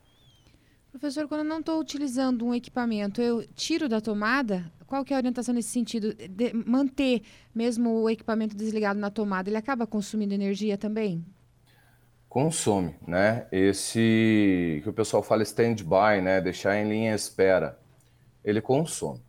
Professor, 0.91 1.29
quando 1.29 1.41
eu 1.41 1.47
não 1.47 1.61
estou 1.61 1.81
utilizando 1.81 2.45
um 2.45 2.55
equipamento, 2.55 3.23
eu 3.23 3.47
tiro 3.55 3.89
da 3.89 4.01
tomada? 4.01 4.71
Qual 4.87 5.05
que 5.05 5.13
é 5.13 5.17
a 5.17 5.21
orientação 5.21 5.55
nesse 5.55 5.69
sentido? 5.69 6.13
De 6.15 6.53
manter 6.53 7.23
mesmo 7.55 8.03
o 8.03 8.11
equipamento 8.11 8.57
desligado 8.57 8.99
na 8.99 9.09
tomada, 9.09 9.49
ele 9.49 9.57
acaba 9.57 9.87
consumindo 9.87 10.35
energia 10.35 10.77
também? 10.77 11.25
Consome, 12.29 12.97
né? 13.07 13.47
Esse 13.53 14.81
que 14.83 14.89
o 14.89 14.93
pessoal 14.93 15.23
fala 15.23 15.43
stand-by, 15.43 16.21
né? 16.23 16.41
Deixar 16.41 16.77
em 16.77 16.89
linha 16.89 17.15
espera. 17.15 17.79
Ele 18.45 18.61
consome, 18.61 19.21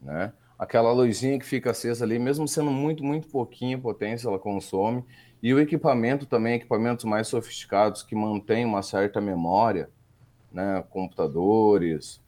né? 0.00 0.32
Aquela 0.58 0.92
luzinha 0.92 1.38
que 1.38 1.46
fica 1.46 1.70
acesa 1.70 2.04
ali, 2.04 2.18
mesmo 2.18 2.48
sendo 2.48 2.70
muito, 2.70 3.04
muito 3.04 3.28
pouquinha 3.28 3.78
potência, 3.78 4.26
ela 4.26 4.38
consome. 4.38 5.04
E 5.40 5.54
o 5.54 5.60
equipamento 5.60 6.26
também, 6.26 6.54
equipamentos 6.54 7.04
mais 7.04 7.28
sofisticados 7.28 8.02
que 8.02 8.16
mantêm 8.16 8.64
uma 8.64 8.82
certa 8.82 9.20
memória, 9.20 9.88
né, 10.52 10.84
computadores 10.90 12.20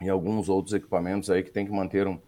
e 0.00 0.08
alguns 0.08 0.48
outros 0.48 0.74
equipamentos 0.74 1.28
aí 1.28 1.42
que 1.42 1.50
tem 1.50 1.66
que 1.66 1.72
manter 1.72 2.06
um, 2.06 2.18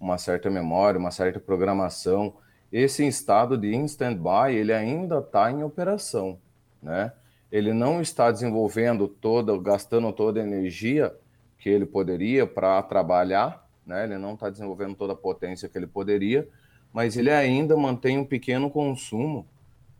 uma 0.00 0.18
certa 0.18 0.50
memória, 0.50 0.98
uma 0.98 1.10
certa 1.10 1.38
programação. 1.38 2.34
Esse 2.72 3.06
estado 3.06 3.56
de 3.56 3.72
in 3.72 3.84
standby, 3.84 4.52
ele 4.54 4.72
ainda 4.72 5.18
está 5.18 5.50
em 5.52 5.62
operação, 5.62 6.38
né? 6.82 7.12
Ele 7.52 7.72
não 7.72 8.00
está 8.00 8.32
desenvolvendo 8.32 9.06
toda, 9.06 9.56
gastando 9.56 10.12
toda 10.12 10.40
a 10.40 10.42
energia 10.42 11.14
que 11.56 11.68
ele 11.68 11.86
poderia 11.86 12.46
para 12.46 12.82
trabalhar, 12.82 13.63
né? 13.86 14.04
Ele 14.04 14.18
não 14.18 14.34
está 14.34 14.50
desenvolvendo 14.50 14.94
toda 14.94 15.12
a 15.12 15.16
potência 15.16 15.68
que 15.68 15.76
ele 15.76 15.86
poderia, 15.86 16.48
mas 16.92 17.16
ele 17.16 17.30
ainda 17.30 17.76
mantém 17.76 18.18
um 18.18 18.24
pequeno 18.24 18.70
consumo 18.70 19.46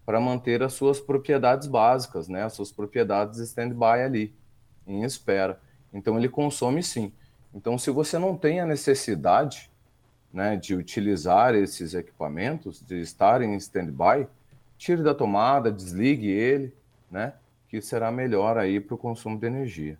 para 0.07 0.21
manter 0.21 0.62
as 0.62 0.75
suas 0.75 1.00
propriedades 1.00 1.67
básicas, 1.67 2.29
né? 2.29 2.45
As 2.45 2.53
suas 2.53 2.71
propriedades 2.71 3.38
stand-by 3.41 4.03
ali 4.05 4.35
em 4.87 5.03
espera. 5.03 5.61
Então 5.93 6.19
ele 6.19 6.29
consome 6.29 6.83
sim. 6.83 7.12
Então 7.55 7.79
se 7.79 7.91
você 7.91 8.19
não 8.19 8.37
tem 8.37 8.61
a 8.61 8.67
necessidade 8.67 9.71
né, 10.33 10.57
de 10.57 10.75
utilizar 10.75 11.55
esses 11.55 11.95
equipamentos, 11.95 12.83
de 12.85 13.00
estar 13.00 13.41
em 13.41 13.55
stand-by, 13.55 14.26
tire 14.76 15.03
da 15.03 15.14
tomada, 15.14 15.71
desligue 15.71 16.29
ele, 16.29 16.75
né, 17.09 17.35
que 17.69 17.81
será 17.81 18.11
melhor 18.11 18.59
aí 18.59 18.81
para 18.81 18.97
o 18.97 18.99
consumo 18.99 19.38
de 19.38 19.47
energia. 19.47 19.97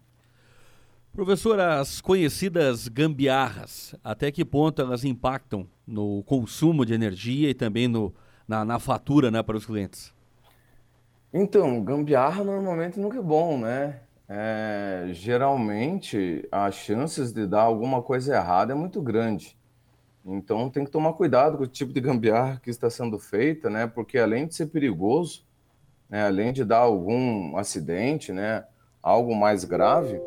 Professor, 1.15 1.59
as 1.61 2.01
conhecidas 2.01 2.89
gambiarras, 2.89 3.95
até 4.03 4.31
que 4.31 4.45
ponto 4.45 4.83
elas 4.83 5.05
impactam 5.05 5.67
no 5.87 6.23
consumo 6.25 6.85
de 6.85 6.93
energia 6.93 7.49
e 7.49 7.55
também 7.55 7.89
no, 7.89 8.13
na, 8.47 8.65
na 8.65 8.79
fatura 8.79 9.31
né, 9.31 9.43
para 9.43 9.57
os 9.57 9.65
clientes? 9.65 10.13
Então, 11.33 11.83
gambiarra 11.83 12.45
normalmente 12.45 12.99
nunca 12.99 13.19
é 13.19 13.23
bom, 13.23 13.59
né? 13.59 14.01
é, 14.29 15.09
geralmente 15.13 16.47
as 16.51 16.75
chances 16.75 17.33
de 17.33 17.47
dar 17.47 17.63
alguma 17.63 18.03
coisa 18.03 18.35
errada 18.35 18.73
é 18.73 18.77
muito 18.77 19.01
grande. 19.03 19.57
Então 20.25 20.71
tem 20.71 20.85
que 20.85 20.91
tomar 20.91 21.13
cuidado 21.13 21.59
com 21.59 21.65
o 21.65 21.69
tipo 21.69 21.93
de 21.93 22.01
gambiarra 22.01 22.59
que 22.63 22.71
está 22.71 22.89
sendo 22.89 23.19
feita, 23.19 23.69
né? 23.69 23.87
Porque 23.87 24.19
além 24.19 24.47
de 24.47 24.55
ser 24.55 24.67
perigoso, 24.67 25.45
né? 26.09 26.25
além 26.27 26.53
de 26.53 26.65
dar 26.65 26.79
algum 26.79 27.57
acidente, 27.59 28.33
né? 28.33 28.65
Algo 29.03 29.37
mais 29.37 29.65
grave, 29.65 30.19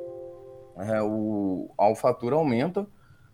é, 0.78 1.02
o, 1.02 1.70
a 1.78 1.86
alfatura 1.86 2.36
aumenta 2.36 2.88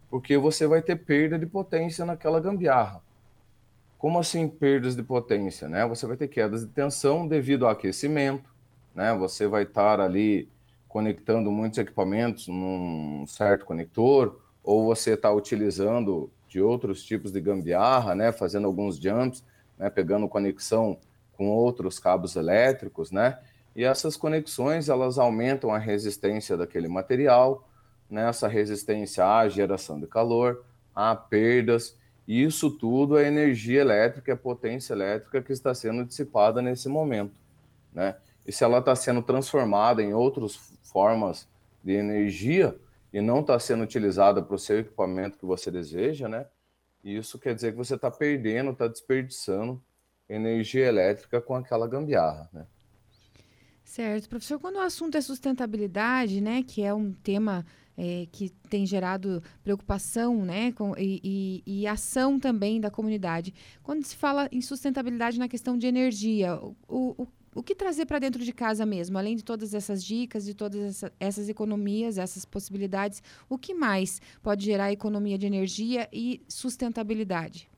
porque 0.09 0.37
você 0.37 0.67
vai 0.67 0.81
ter 0.81 0.95
perda 0.97 1.39
de 1.39 1.45
potência 1.45 2.05
naquela 2.05 2.39
gambiarra. 2.39 3.01
Como 3.97 4.19
assim 4.19 4.47
perdas 4.47 4.95
de 4.95 5.01
potência, 5.01 5.67
né? 5.67 5.87
Você 5.87 6.05
vai 6.05 6.17
ter 6.17 6.27
quedas 6.27 6.61
de 6.61 6.67
tensão 6.67 7.27
devido 7.27 7.65
ao 7.65 7.71
aquecimento, 7.71 8.49
né? 8.93 9.13
Você 9.15 9.47
vai 9.47 9.63
estar 9.63 9.99
ali 9.99 10.47
conectando 10.87 11.51
muitos 11.51 11.79
equipamentos 11.79 12.47
num 12.47 13.25
certo 13.25 13.65
conector, 13.65 14.39
ou 14.63 14.85
você 14.85 15.13
está 15.13 15.31
utilizando 15.31 16.29
de 16.47 16.61
outros 16.61 17.03
tipos 17.03 17.31
de 17.31 17.41
gambiarra, 17.41 18.13
né, 18.13 18.31
fazendo 18.31 18.67
alguns 18.67 18.97
jumps, 18.97 19.43
né, 19.75 19.89
pegando 19.89 20.29
conexão 20.29 20.99
com 21.35 21.49
outros 21.49 21.97
cabos 21.97 22.35
elétricos, 22.35 23.09
né, 23.09 23.39
e 23.75 23.83
essas 23.83 24.15
conexões 24.15 24.89
elas 24.89 25.17
aumentam 25.17 25.71
a 25.71 25.77
resistência 25.77 26.55
daquele 26.55 26.87
material, 26.87 27.67
né, 28.09 28.29
essa 28.29 28.47
resistência 28.47 29.25
à 29.25 29.47
geração 29.49 29.99
de 29.99 30.07
calor, 30.07 30.63
a 30.93 31.15
perdas, 31.15 31.97
e 32.27 32.43
isso 32.43 32.69
tudo 32.71 33.17
é 33.17 33.27
energia 33.27 33.81
elétrica, 33.81 34.31
é 34.31 34.35
potência 34.35 34.93
elétrica 34.93 35.41
que 35.41 35.51
está 35.51 35.73
sendo 35.73 36.05
dissipada 36.05 36.61
nesse 36.61 36.87
momento, 36.87 37.33
né? 37.91 38.15
E 38.45 38.51
se 38.51 38.63
ela 38.63 38.79
está 38.79 38.95
sendo 38.95 39.21
transformada 39.21 40.01
em 40.01 40.13
outros 40.13 40.73
formas 40.83 41.47
de 41.83 41.93
energia 41.93 42.77
e 43.11 43.21
não 43.21 43.39
está 43.41 43.57
sendo 43.59 43.83
utilizada 43.83 44.41
para 44.41 44.55
o 44.55 44.59
seu 44.59 44.79
equipamento 44.79 45.37
que 45.37 45.45
você 45.45 45.69
deseja, 45.69 46.27
né? 46.27 46.45
Isso 47.03 47.37
quer 47.37 47.53
dizer 47.53 47.71
que 47.71 47.77
você 47.77 47.95
está 47.95 48.09
perdendo, 48.09 48.71
está 48.71 48.87
desperdiçando 48.87 49.81
energia 50.29 50.85
elétrica 50.87 51.41
com 51.41 51.55
aquela 51.55 51.87
gambiarra, 51.87 52.49
né? 52.53 52.65
Certo. 53.83 54.29
Professor, 54.29 54.59
quando 54.59 54.77
o 54.77 54.81
assunto 54.81 55.15
é 55.17 55.21
sustentabilidade, 55.21 56.41
né, 56.41 56.63
que 56.63 56.81
é 56.81 56.93
um 56.93 57.13
tema 57.13 57.65
é, 57.97 58.27
que 58.31 58.49
tem 58.69 58.85
gerado 58.85 59.43
preocupação 59.63 60.43
né, 60.43 60.71
com, 60.71 60.95
e, 60.97 61.21
e, 61.65 61.81
e, 61.81 61.87
ação 61.87 62.39
também 62.39 62.79
da 62.79 62.89
comunidade, 62.89 63.53
quando 63.83 64.03
se 64.03 64.15
fala 64.15 64.47
em 64.51 64.61
sustentabilidade 64.61 65.37
na 65.37 65.47
questão 65.47 65.77
de 65.77 65.85
energia, 65.85 66.55
o, 66.55 66.75
o, 66.87 67.27
o 67.55 67.61
que 67.61 67.75
trazer 67.75 68.05
para 68.05 68.19
dentro 68.19 68.43
de 68.43 68.51
casa 68.51 68.85
mesmo, 68.85 69.17
além 69.17 69.35
de 69.35 69.43
todas 69.43 69.73
essas 69.73 70.03
dicas, 70.03 70.45
de 70.45 70.53
todas 70.53 70.81
essa, 70.81 71.13
essas 71.19 71.49
economias, 71.49 72.17
essas 72.17 72.45
possibilidades, 72.45 73.21
o 73.47 73.57
que 73.57 73.73
mais 73.73 74.21
pode 74.41 74.65
gerar 74.65 74.91
economia 74.91 75.37
de 75.37 75.45
energia 75.45 76.09
e 76.11 76.41
sustentabilidade? 76.47 77.69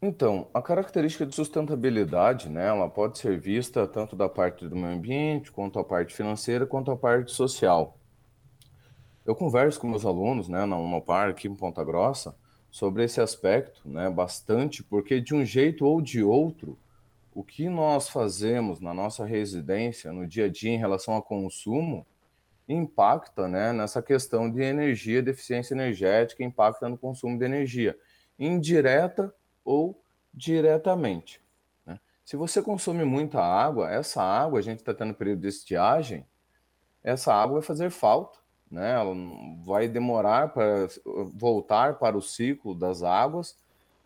Então, 0.00 0.48
a 0.54 0.62
característica 0.62 1.26
de 1.26 1.34
sustentabilidade, 1.34 2.48
né, 2.48 2.68
ela 2.68 2.88
pode 2.88 3.18
ser 3.18 3.36
vista 3.36 3.84
tanto 3.84 4.14
da 4.14 4.28
parte 4.28 4.68
do 4.68 4.76
meio 4.76 4.94
ambiente, 4.94 5.50
quanto 5.50 5.76
a 5.80 5.84
parte 5.84 6.14
financeira, 6.14 6.64
quanto 6.64 6.92
a 6.92 6.96
parte 6.96 7.32
social. 7.32 7.98
Eu 9.26 9.34
converso 9.34 9.80
com 9.80 9.88
meus 9.88 10.06
alunos, 10.06 10.48
né, 10.48 10.64
na 10.64 10.78
Unopar 10.78 11.30
aqui 11.30 11.48
em 11.48 11.54
Ponta 11.54 11.82
Grossa, 11.82 12.36
sobre 12.70 13.02
esse 13.02 13.20
aspecto, 13.20 13.88
né, 13.88 14.08
bastante, 14.08 14.84
porque 14.84 15.20
de 15.20 15.34
um 15.34 15.44
jeito 15.44 15.84
ou 15.84 16.00
de 16.00 16.22
outro, 16.22 16.78
o 17.34 17.42
que 17.42 17.68
nós 17.68 18.08
fazemos 18.08 18.78
na 18.78 18.94
nossa 18.94 19.24
residência, 19.24 20.12
no 20.12 20.28
dia 20.28 20.44
a 20.44 20.48
dia, 20.48 20.70
em 20.70 20.78
relação 20.78 21.14
ao 21.14 21.22
consumo, 21.22 22.06
impacta, 22.68 23.48
né, 23.48 23.72
nessa 23.72 24.00
questão 24.00 24.48
de 24.48 24.62
energia, 24.62 25.20
de 25.20 25.32
eficiência 25.32 25.74
energética, 25.74 26.44
impacta 26.44 26.88
no 26.88 26.96
consumo 26.96 27.36
de 27.36 27.44
energia, 27.44 27.98
indireta 28.38 29.34
ou 29.68 30.02
diretamente. 30.32 31.42
Né? 31.84 32.00
Se 32.24 32.36
você 32.36 32.62
consome 32.62 33.04
muita 33.04 33.38
água, 33.38 33.90
essa 33.92 34.22
água, 34.22 34.58
a 34.58 34.62
gente 34.62 34.78
está 34.78 34.94
tendo 34.94 35.12
período 35.12 35.40
de 35.40 35.48
estiagem, 35.48 36.26
essa 37.04 37.34
água 37.34 37.54
vai 37.54 37.62
fazer 37.62 37.90
falta, 37.90 38.38
né? 38.70 38.92
ela 38.94 39.14
vai 39.66 39.86
demorar 39.86 40.48
para 40.54 40.88
voltar 41.34 41.98
para 41.98 42.16
o 42.16 42.22
ciclo 42.22 42.74
das 42.74 43.02
águas 43.02 43.58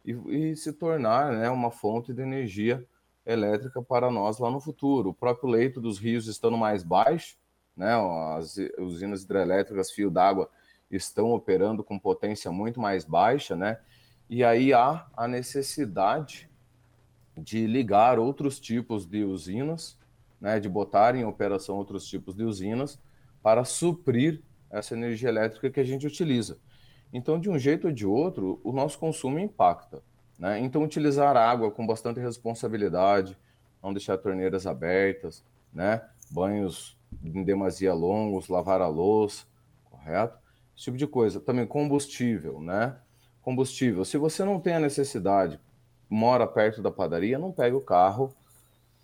e, 0.04 0.12
e 0.50 0.56
se 0.56 0.72
tornar 0.72 1.32
né, 1.32 1.48
uma 1.48 1.70
fonte 1.70 2.12
de 2.12 2.22
energia 2.22 2.84
elétrica 3.24 3.80
para 3.80 4.10
nós 4.10 4.38
lá 4.38 4.50
no 4.50 4.60
futuro. 4.60 5.10
O 5.10 5.14
próprio 5.14 5.48
leito 5.48 5.80
dos 5.80 5.98
rios 5.98 6.26
estando 6.26 6.58
mais 6.58 6.82
baixo, 6.82 7.36
né? 7.76 7.94
as 8.36 8.56
usinas 8.78 9.22
hidrelétricas, 9.22 9.92
fio 9.92 10.10
d'água, 10.10 10.50
estão 10.90 11.32
operando 11.32 11.84
com 11.84 11.98
potência 11.98 12.50
muito 12.50 12.80
mais 12.80 13.04
baixa, 13.04 13.54
né? 13.54 13.78
E 14.34 14.42
aí 14.42 14.72
há 14.72 15.06
a 15.14 15.28
necessidade 15.28 16.48
de 17.36 17.66
ligar 17.66 18.18
outros 18.18 18.58
tipos 18.58 19.04
de 19.04 19.22
usinas, 19.24 19.98
né, 20.40 20.58
de 20.58 20.70
botar 20.70 21.14
em 21.14 21.22
operação 21.22 21.76
outros 21.76 22.06
tipos 22.06 22.34
de 22.34 22.42
usinas 22.42 22.98
para 23.42 23.62
suprir 23.62 24.40
essa 24.70 24.94
energia 24.94 25.28
elétrica 25.28 25.68
que 25.68 25.78
a 25.78 25.84
gente 25.84 26.06
utiliza. 26.06 26.56
Então, 27.12 27.38
de 27.38 27.50
um 27.50 27.58
jeito 27.58 27.88
ou 27.88 27.92
de 27.92 28.06
outro, 28.06 28.58
o 28.64 28.72
nosso 28.72 28.98
consumo 28.98 29.38
impacta. 29.38 30.02
Né? 30.38 30.60
Então, 30.60 30.82
utilizar 30.82 31.36
água 31.36 31.70
com 31.70 31.86
bastante 31.86 32.18
responsabilidade, 32.18 33.36
não 33.82 33.92
deixar 33.92 34.16
torneiras 34.16 34.66
abertas, 34.66 35.44
né? 35.70 36.00
banhos 36.30 36.98
em 37.22 37.44
demasia 37.44 37.92
longos, 37.92 38.48
lavar 38.48 38.80
a 38.80 38.88
louça, 38.88 39.44
correto? 39.90 40.38
Esse 40.74 40.84
tipo 40.84 40.96
de 40.96 41.06
coisa. 41.06 41.38
Também 41.38 41.66
combustível, 41.66 42.62
né? 42.62 42.96
Combustível. 43.42 44.04
Se 44.04 44.16
você 44.16 44.44
não 44.44 44.60
tem 44.60 44.74
a 44.74 44.80
necessidade, 44.80 45.58
mora 46.08 46.46
perto 46.46 46.80
da 46.80 46.90
padaria, 46.90 47.38
não 47.38 47.52
pega 47.52 47.76
o 47.76 47.80
carro 47.80 48.34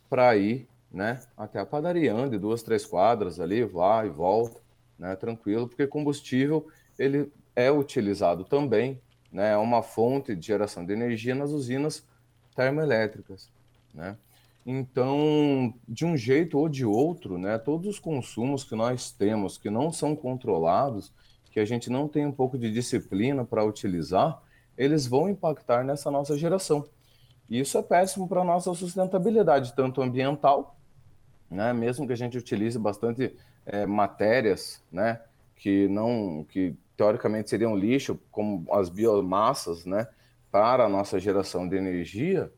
para 0.08 0.36
ir 0.36 0.68
né, 0.90 1.20
até 1.36 1.60
a 1.60 1.66
padaria. 1.66 2.14
Ande 2.14 2.38
duas, 2.38 2.62
três 2.62 2.86
quadras 2.86 3.40
ali, 3.40 3.64
vá 3.64 4.04
e 4.04 4.08
volta, 4.08 4.60
né, 4.98 5.14
tranquilo, 5.16 5.68
porque 5.68 5.86
combustível 5.86 6.66
ele 6.98 7.30
é 7.54 7.70
utilizado 7.70 8.44
também, 8.44 9.00
né, 9.32 9.52
é 9.52 9.56
uma 9.56 9.82
fonte 9.82 10.34
de 10.34 10.46
geração 10.46 10.84
de 10.84 10.92
energia 10.92 11.34
nas 11.34 11.50
usinas 11.50 12.04
termoelétricas. 12.54 13.48
Né? 13.92 14.16
Então, 14.64 15.72
de 15.88 16.04
um 16.04 16.16
jeito 16.16 16.58
ou 16.58 16.68
de 16.68 16.84
outro, 16.84 17.38
né, 17.38 17.58
todos 17.58 17.86
os 17.86 17.98
consumos 17.98 18.64
que 18.64 18.74
nós 18.74 19.10
temos 19.10 19.58
que 19.58 19.70
não 19.70 19.92
são 19.92 20.14
controlados, 20.14 21.12
que 21.58 21.62
a 21.62 21.64
gente 21.64 21.90
não 21.90 22.06
tem 22.06 22.24
um 22.24 22.30
pouco 22.30 22.56
de 22.56 22.70
disciplina 22.70 23.44
para 23.44 23.64
utilizar, 23.64 24.40
eles 24.76 25.08
vão 25.08 25.28
impactar 25.28 25.82
nessa 25.82 26.08
nossa 26.08 26.38
geração. 26.38 26.84
E 27.50 27.58
isso 27.58 27.76
é 27.76 27.82
péssimo 27.82 28.28
para 28.28 28.42
a 28.42 28.44
nossa 28.44 28.72
sustentabilidade, 28.74 29.74
tanto 29.74 30.00
ambiental, 30.00 30.76
né, 31.50 31.72
mesmo 31.72 32.06
que 32.06 32.12
a 32.12 32.16
gente 32.16 32.38
utilize 32.38 32.78
bastante 32.78 33.34
é, 33.66 33.86
matérias 33.86 34.80
né, 34.92 35.20
que 35.56 35.88
não 35.88 36.46
que 36.48 36.76
teoricamente 36.96 37.50
seriam 37.50 37.74
lixo, 37.76 38.20
como 38.30 38.64
as 38.72 38.88
biomassas, 38.88 39.84
né, 39.84 40.06
para 40.52 40.84
a 40.84 40.88
nossa 40.88 41.18
geração 41.18 41.68
de 41.68 41.74
energia, 41.76 42.52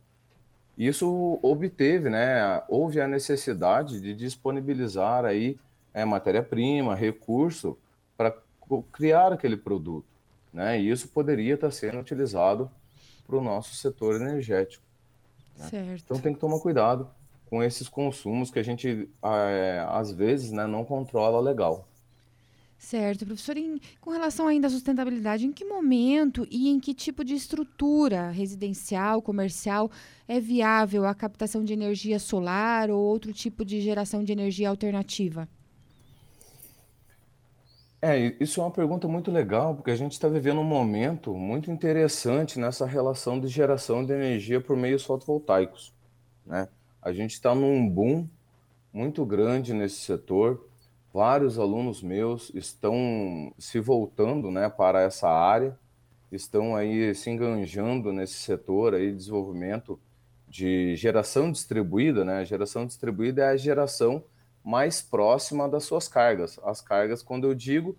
isso 0.77 1.39
obteve, 1.43 2.11
né, 2.11 2.63
houve 2.69 3.01
a 3.01 3.09
necessidade 3.09 3.99
de 3.99 4.13
disponibilizar 4.13 5.25
aí 5.25 5.59
é, 5.95 6.05
matéria-prima, 6.05 6.95
recurso 6.95 7.79
para 8.17 8.37
criar 8.93 9.33
aquele 9.33 9.57
produto. 9.57 10.07
Né? 10.53 10.81
E 10.81 10.91
isso 10.91 11.09
poderia 11.09 11.55
estar 11.55 11.71
sendo 11.71 11.99
utilizado 11.99 12.71
para 13.27 13.37
o 13.37 13.43
nosso 13.43 13.75
setor 13.75 14.21
energético. 14.21 14.85
Né? 15.57 15.97
Então 16.03 16.19
tem 16.19 16.35
que 16.35 16.41
tomar 16.41 16.59
cuidado 16.61 17.09
com 17.49 17.63
esses 17.63 17.89
consumos 17.89 18.51
que 18.51 18.59
a 18.59 18.63
gente, 18.63 19.09
é, 19.23 19.85
às 19.89 20.13
vezes, 20.13 20.53
né, 20.53 20.67
não 20.67 20.85
controla 20.85 21.41
legal. 21.41 21.87
Certo, 22.79 23.27
professor. 23.27 23.59
Em, 23.59 23.79
com 24.01 24.11
relação 24.11 24.47
ainda 24.47 24.67
à 24.67 24.71
sustentabilidade, 24.71 25.47
em 25.47 25.53
que 25.53 25.67
momento 25.67 26.47
e 26.51 26.71
em 26.71 26.81
que 26.81 26.95
tipo 26.95 27.23
de 27.23 27.35
estrutura 27.35 28.31
residencial, 28.31 29.21
comercial 29.21 29.91
é 30.27 30.41
viável 30.41 31.05
a 31.05 31.15
captação 31.15 31.63
de 31.63 31.75
energia 31.75 32.19
solar 32.19 32.91
ou 32.91 32.99
outro 32.99 33.35
tipo 33.35 33.67
de 33.67 33.83
geração 33.83 34.25
de 34.25 34.33
energia 34.33 34.71
alternativa? 34.71 35.47
É, 38.03 38.35
isso 38.41 38.61
é 38.61 38.65
uma 38.65 38.71
pergunta 38.71 39.07
muito 39.07 39.31
legal, 39.31 39.75
porque 39.75 39.91
a 39.91 39.97
gente 39.97 40.13
está 40.13 40.27
vivendo 40.27 40.61
um 40.61 40.65
momento 40.65 41.35
muito 41.35 41.71
interessante 41.71 42.59
nessa 42.59 42.87
relação 42.87 43.39
de 43.39 43.47
geração 43.47 44.05
de 44.05 44.13
energia 44.15 44.59
por 44.59 44.75
meios 44.75 45.05
fotovoltaicos. 45.05 45.93
Né? 46.47 46.67
A 47.03 47.13
gente 47.13 47.33
está 47.33 47.55
num 47.55 47.87
boom 47.87 48.27
muito 48.91 49.23
grande 49.27 49.75
nesse 49.75 49.97
setor. 49.97 50.67
Vários 51.13 51.59
alunos 51.59 52.03
meus 52.03 52.51
estão 52.55 53.53
se 53.59 53.79
voltando 53.79 54.51
né, 54.51 54.71
para 54.71 55.03
essa 55.03 55.29
área, 55.29 55.79
estão 56.33 56.75
aí 56.75 57.15
se 57.15 57.29
enganjando 57.29 58.13
nesse 58.13 58.35
setor 58.35 58.95
aí 58.95 59.11
de 59.11 59.17
desenvolvimento 59.17 60.01
de 60.49 60.97
geração 60.97 61.53
distribuída. 61.53 62.25
Né? 62.25 62.39
A 62.39 62.45
geração 62.45 62.87
distribuída 62.87 63.43
é 63.43 63.49
a 63.49 63.57
geração 63.59 64.25
mais 64.65 65.01
próxima 65.01 65.69
das 65.69 65.85
suas 65.85 66.09
cargas. 66.09 66.59
As 66.63 66.81
cargas, 66.81 67.23
quando 67.23 67.47
eu 67.47 67.55
digo, 67.55 67.97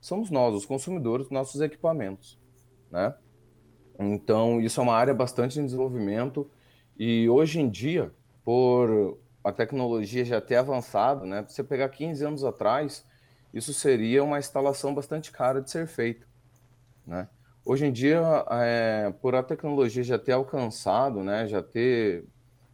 somos 0.00 0.30
nós, 0.30 0.54
os 0.54 0.66
consumidores, 0.66 1.30
nossos 1.30 1.60
equipamentos, 1.60 2.38
né? 2.90 3.14
Então, 3.98 4.60
isso 4.60 4.80
é 4.80 4.82
uma 4.82 4.94
área 4.94 5.14
bastante 5.14 5.58
em 5.60 5.64
desenvolvimento 5.64 6.50
e 6.98 7.28
hoje 7.28 7.60
em 7.60 7.68
dia, 7.68 8.12
por 8.44 9.18
a 9.42 9.52
tecnologia 9.52 10.24
já 10.24 10.40
ter 10.40 10.56
avançado, 10.56 11.26
né? 11.26 11.44
você 11.46 11.62
pegar 11.62 11.88
15 11.88 12.24
anos 12.24 12.44
atrás, 12.44 13.04
isso 13.52 13.72
seria 13.72 14.24
uma 14.24 14.38
instalação 14.38 14.94
bastante 14.94 15.30
cara 15.30 15.60
de 15.60 15.70
ser 15.70 15.86
feita, 15.86 16.26
né? 17.06 17.28
Hoje 17.64 17.86
em 17.86 17.92
dia, 17.92 18.20
é, 18.50 19.14
por 19.22 19.34
a 19.34 19.42
tecnologia 19.42 20.02
já 20.02 20.18
ter 20.18 20.32
alcançado, 20.32 21.24
né, 21.24 21.46
já 21.46 21.62
ter 21.62 22.24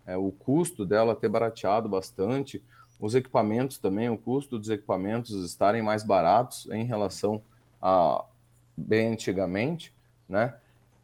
é, 0.04 0.16
o 0.16 0.32
custo 0.32 0.84
dela 0.84 1.14
ter 1.14 1.28
barateado 1.28 1.88
bastante, 1.88 2.60
os 3.00 3.14
equipamentos 3.14 3.78
também, 3.78 4.10
o 4.10 4.18
custo 4.18 4.58
dos 4.58 4.68
equipamentos 4.68 5.30
estarem 5.44 5.82
mais 5.82 6.04
baratos 6.04 6.68
em 6.70 6.84
relação 6.84 7.42
a 7.80 8.24
bem 8.76 9.12
antigamente, 9.12 9.94
né? 10.28 10.54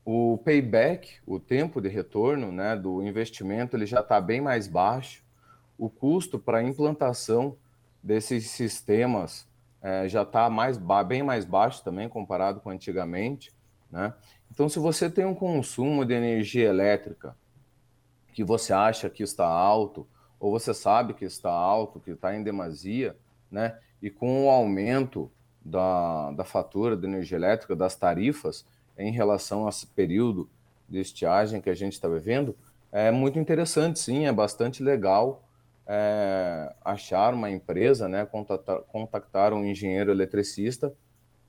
O 0.05 0.39
payback, 0.45 1.17
o 1.27 1.41
tempo 1.41 1.81
de 1.81 1.89
retorno, 1.89 2.53
né, 2.53 2.77
do 2.77 3.03
investimento, 3.03 3.77
ele 3.77 3.87
já 3.87 4.01
está 4.01 4.21
bem 4.21 4.41
mais 4.41 4.69
baixo. 4.69 5.25
O 5.77 5.91
custo 5.91 6.39
para 6.39 6.63
implantação 6.63 7.57
desses 8.01 8.51
sistemas 8.51 9.49
é, 9.83 10.09
já 10.09 10.23
está 10.23 10.49
mais 10.49 10.79
bem 11.09 11.25
mais 11.25 11.45
baixo 11.45 11.83
também 11.83 12.09
comparado 12.09 12.61
com 12.61 12.71
antigamente, 12.71 13.53
né? 13.91 14.15
Então, 14.51 14.69
se 14.69 14.79
você 14.79 15.11
tem 15.11 15.25
um 15.25 15.35
consumo 15.35 16.05
de 16.05 16.15
energia 16.15 16.69
elétrica 16.69 17.37
que 18.33 18.45
você 18.45 18.73
acha 18.73 19.11
que 19.11 19.23
está 19.23 19.47
alto, 19.47 20.07
ou 20.39 20.51
você 20.51 20.75
sabe 20.75 21.15
que 21.15 21.25
está 21.25 21.51
alto, 21.51 22.01
que 22.01 22.11
está 22.11 22.35
em 22.35 22.43
demasia, 22.43 23.17
né? 23.51 23.79
E 24.03 24.11
com 24.11 24.47
o 24.47 24.51
aumento 24.51 25.31
da, 25.65 26.33
da 26.33 26.45
fatura 26.45 26.97
de 26.97 27.07
energia 27.07 27.37
elétrica, 27.37 27.75
das 27.75 27.97
tarifas, 27.97 28.65
em 28.99 29.11
relação 29.11 29.67
a 29.67 29.71
esse 29.71 29.87
período 29.87 30.49
de 30.89 31.01
estiagem 31.01 31.61
que 31.61 31.71
a 31.71 31.75
gente 31.75 31.95
está 31.95 32.09
vivendo, 32.09 32.57
é 32.93 33.11
muito 33.11 33.39
interessante, 33.39 33.99
sim, 33.99 34.27
é 34.27 34.33
bastante 34.33 34.83
legal 34.83 35.43
é, 35.87 36.75
achar 36.85 37.35
uma 37.35 37.51
empresa, 37.51 38.09
né, 38.09 38.25
contactar, 38.27 38.81
contactar 38.83 39.53
um 39.53 39.65
engenheiro 39.65 40.11
eletricista 40.11 40.93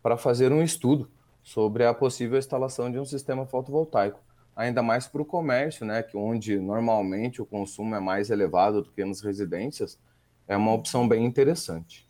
para 0.02 0.18
fazer 0.18 0.52
um 0.52 0.62
estudo 0.62 1.10
sobre 1.44 1.86
a 1.86 1.94
possível 1.94 2.38
instalação 2.38 2.92
de 2.92 3.00
um 3.00 3.06
sistema 3.06 3.46
fotovoltaico 3.46 4.20
ainda 4.58 4.82
mais 4.82 5.08
para 5.08 5.22
o 5.22 5.26
comércio, 5.26 5.86
né, 5.86 6.02
que 6.02 6.18
onde 6.18 6.60
normalmente 6.60 7.40
o 7.40 7.46
consumo 7.46 7.94
é 7.96 8.00
mais 8.00 8.32
elevado 8.32 8.82
do 8.82 8.92
que 8.92 9.06
nas 9.06 9.22
residências, 9.22 10.00
é 10.48 10.58
uma 10.58 10.74
opção 10.74 11.08
bem 11.08 11.24
interessante. 11.24 12.06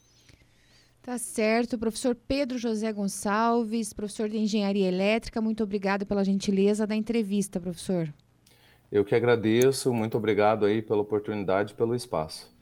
Tá 1.01 1.17
certo, 1.17 1.77
professor 1.77 2.15
Pedro 2.15 2.57
José 2.57 2.91
Gonçalves, 2.93 3.91
professor 3.91 4.29
de 4.29 4.37
Engenharia 4.37 4.87
Elétrica, 4.87 5.41
muito 5.41 5.61
obrigado 5.61 6.05
pela 6.05 6.23
gentileza 6.23 6.87
da 6.87 6.95
entrevista, 6.95 7.59
professor. 7.59 8.13
Eu 8.89 9.03
que 9.03 9.13
agradeço, 9.13 9.93
muito 9.93 10.17
obrigado 10.17 10.65
aí 10.65 10.81
pela 10.81 11.01
oportunidade 11.01 11.73
e 11.73 11.75
pelo 11.75 11.93
espaço. 11.93 12.55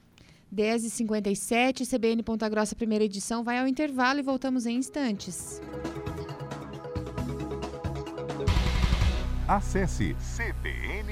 10h57, 0.54 1.88
CBN 1.88 2.24
Ponta 2.24 2.50
Grossa, 2.50 2.76
primeira 2.76 3.04
edição, 3.04 3.43
vai 3.43 3.60
ao 3.60 3.67
intervalo 3.67 4.19
e 4.19 4.24
voltamos 4.24 4.65
em 4.65 4.78
instantes. 4.78 5.62
Acesse 9.47 10.15
cbnpg.com.br 10.15 11.05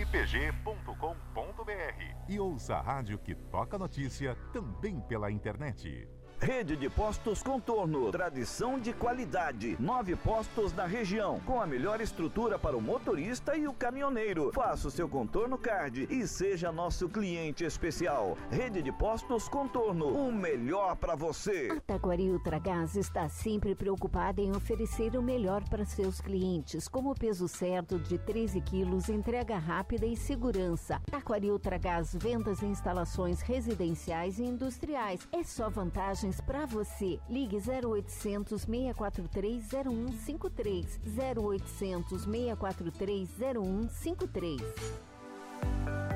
e 2.28 2.40
ouça 2.40 2.78
a 2.78 2.82
rádio 2.82 3.20
que 3.20 3.36
toca 3.36 3.78
notícia 3.78 4.36
também 4.52 5.00
pela 5.02 5.30
internet. 5.30 6.10
Rede 6.44 6.76
de 6.76 6.90
Postos 6.90 7.42
Contorno, 7.42 8.12
tradição 8.12 8.78
de 8.78 8.92
qualidade. 8.92 9.78
Nove 9.80 10.14
postos 10.14 10.74
na 10.74 10.86
região, 10.86 11.40
com 11.46 11.62
a 11.62 11.66
melhor 11.66 12.02
estrutura 12.02 12.60
para 12.60 12.76
o 12.76 12.82
motorista 12.82 13.56
e 13.56 13.66
o 13.66 13.72
caminhoneiro. 13.72 14.52
Faça 14.52 14.90
o 14.90 14.92
seu 14.92 15.08
contorno 15.08 15.58
card 15.58 16.06
e 16.12 16.28
seja 16.28 16.70
nosso 16.70 17.08
cliente 17.08 17.64
especial. 17.64 18.38
Rede 18.52 18.82
de 18.82 18.92
Postos 18.92 19.48
Contorno, 19.48 20.08
o 20.08 20.34
melhor 20.34 20.98
para 20.98 21.16
você. 21.16 21.70
A 21.78 21.80
Taquari 21.80 22.30
Ultragás 22.30 22.98
está 22.98 23.30
sempre 23.30 23.74
preocupada 23.74 24.42
em 24.42 24.54
oferecer 24.54 25.16
o 25.16 25.24
melhor 25.24 25.64
para 25.70 25.86
seus 25.86 26.20
clientes, 26.20 26.90
como 26.90 27.12
o 27.12 27.16
peso 27.16 27.48
certo 27.48 27.98
de 27.98 28.18
13 28.18 28.60
quilos, 28.60 29.08
entrega 29.08 29.58
rápida 29.58 30.06
e 30.06 30.18
segurança. 30.18 31.02
Taquari 31.10 31.50
Ultragás, 31.50 32.14
vendas 32.14 32.62
e 32.62 32.66
instalações 32.66 33.40
residenciais 33.40 34.40
e 34.40 34.44
industriais. 34.44 35.26
É 35.32 35.42
só 35.42 35.70
vantagens 35.70 36.33
para 36.42 36.66
você. 36.66 37.20
Ligue 37.30 37.58
0800 37.58 38.62
643 38.62 39.68
0153. 39.70 41.00
0800 41.38 42.24
643 42.24 43.30
0153. 43.38 44.62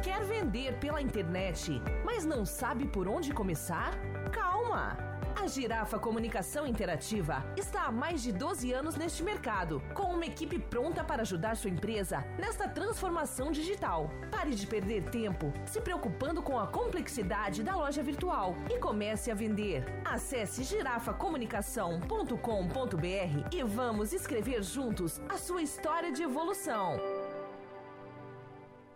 Quer 0.04 0.24
vender 0.26 0.80
pela 0.80 1.02
internet, 1.02 1.82
mas 2.06 2.24
não 2.26 2.46
sabe 2.46 2.86
por 2.88 3.08
onde 3.08 3.34
começar? 3.34 3.92
Calma! 4.32 5.17
A 5.48 5.50
Girafa 5.50 5.98
Comunicação 5.98 6.68
Interativa 6.68 7.42
está 7.56 7.84
há 7.84 7.92
mais 7.92 8.22
de 8.22 8.34
12 8.34 8.74
anos 8.74 8.98
neste 8.98 9.24
mercado, 9.24 9.82
com 9.94 10.14
uma 10.14 10.26
equipe 10.26 10.60
pronta 10.60 11.06
para 11.06 11.22
ajudar 11.22 11.56
sua 11.56 11.70
empresa 11.70 12.26
nesta 12.38 12.68
transformação 12.68 13.50
digital. 13.50 14.10
Pare 14.30 14.54
de 14.54 14.68
perder 14.68 15.10
tempo 15.10 15.54
se 15.66 15.80
preocupando 15.80 16.42
com 16.42 16.60
a 16.60 16.68
complexidade 16.68 17.64
da 17.64 17.78
loja 17.78 18.04
virtual 18.04 18.58
e 18.70 18.78
comece 18.78 19.32
a 19.32 19.36
vender. 19.36 19.86
Acesse 20.04 20.66
girafacomunicação.com.br 20.66 23.56
e 23.56 23.64
vamos 23.64 24.12
escrever 24.12 24.62
juntos 24.62 25.22
a 25.30 25.38
sua 25.38 25.62
história 25.62 26.12
de 26.12 26.24
evolução. 26.24 26.98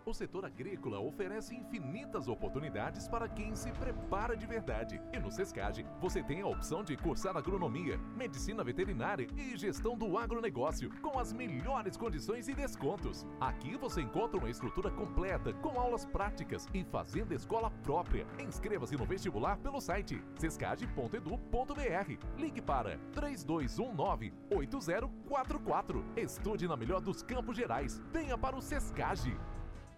O 0.04 0.12
setor 0.12 0.44
agrícola 0.44 0.98
oferece 0.98 1.54
infinitas 1.54 2.26
oportunidades 2.26 3.06
para 3.06 3.28
quem 3.28 3.54
se 3.54 3.70
prepara 3.70 4.36
de 4.36 4.44
verdade. 4.46 5.00
E 5.12 5.18
no 5.18 5.30
Sescage, 5.30 5.86
você 6.00 6.24
tem 6.24 6.40
a 6.40 6.46
opção 6.46 6.82
de 6.82 6.96
cursar 6.96 7.36
agronomia, 7.36 7.98
medicina 8.16 8.64
veterinária 8.64 9.28
e 9.36 9.56
gestão 9.56 9.96
do 9.96 10.18
agronegócio, 10.18 10.90
com 11.00 11.20
as 11.20 11.32
melhores 11.32 11.96
condições 11.96 12.48
e 12.48 12.54
descontos. 12.54 13.24
Aqui 13.40 13.76
você 13.76 14.02
encontra 14.02 14.38
uma 14.38 14.50
estrutura 14.50 14.90
completa, 14.90 15.52
com 15.54 15.78
aulas 15.78 16.04
práticas 16.04 16.66
e 16.74 16.82
fazenda 16.82 17.32
escola 17.34 17.70
própria. 17.84 18.26
Inscreva-se 18.40 18.96
no 18.96 19.06
vestibular 19.06 19.56
pelo 19.58 19.80
site 19.80 20.20
sescage.edu.br. 20.36 22.18
Ligue 22.36 22.60
para 22.60 22.98
3219-8044. 23.14 26.04
Estude 26.16 26.66
na 26.66 26.76
melhor 26.76 27.00
dos 27.00 27.22
Campos 27.22 27.56
Gerais. 27.56 28.02
Venha 28.12 28.36
para 28.36 28.56
o 28.56 28.60
Sescage. 28.60 29.38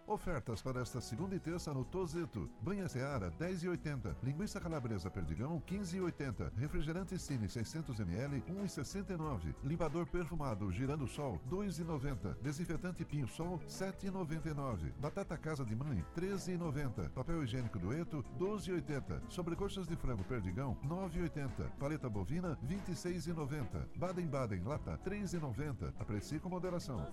Ofertas 0.07 0.61
para 0.61 0.83
esta 0.83 1.01
segunda 1.01 1.35
e 1.35 1.41
terça 1.41 1.73
no 1.73 1.83
Tozeto. 1.83 2.51
Banha 2.61 2.87
Seara, 2.89 3.31
10,80. 3.41 4.15
Linguiça 4.23 4.61
calabresa 4.61 5.11
perdigão, 5.11 5.63
15,80. 5.67 6.53
Refrigerante 6.59 7.19
Cine, 7.19 7.47
600ml, 7.47 8.43
1,69. 8.45 9.55
Limpador 9.65 10.07
perfumado 10.07 10.71
Girando 10.71 11.07
Sol, 11.07 11.41
2,90. 11.51 12.37
Desinfetante 12.43 13.03
Pinho 13.03 13.27
Sol, 13.27 13.59
7,99. 13.67 14.93
Batata 15.01 15.39
Casa 15.39 15.65
de 15.65 15.75
Mãe, 15.75 16.05
13,90. 16.15 17.09
Papel 17.09 17.43
higiênico 17.43 17.79
Dueto, 17.79 18.23
12,80. 18.39 19.23
Sobrecoxas 19.31 19.87
de 19.87 19.97
frango 19.97 20.23
perdigão, 20.25 20.77
9,80. 20.85 21.71
Paleta 21.79 22.11
bovina, 22.11 22.59
26,90. 22.69 23.89
Baden-Baden 23.97 24.65
lata, 24.65 24.99
3,90. 25.03 25.95
Aprecie 25.99 26.39
com 26.39 26.51
moderação. 26.51 27.11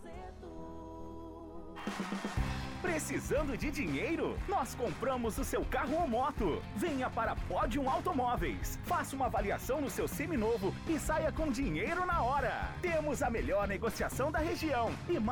Precisando 2.82 3.58
de 3.58 3.72
dinheiro? 3.72 4.38
Nós 4.48 4.76
compramos 4.76 5.38
o 5.38 5.46
seu 5.46 5.64
carro 5.64 6.02
ou 6.02 6.08
moto. 6.08 6.62
Venha 6.76 7.10
para 7.10 7.36
Podium 7.36 7.90
Automóveis. 7.90 8.78
Faça 8.86 9.16
uma 9.16 9.28
avaliação 9.28 9.80
no 9.80 9.90
seu 9.90 10.08
seminovo 10.08 10.74
e 10.88 11.00
saia 11.00 11.32
com 11.32 11.52
dinheiro 11.52 12.06
na 12.06 12.22
hora. 12.22 12.70
Temos 12.82 13.24
a 13.24 13.30
melhor 13.30 13.68
negociação 13.68 14.32
da 14.32 14.40
região 14.40 14.92
e 15.08 15.20
mais 15.20 15.32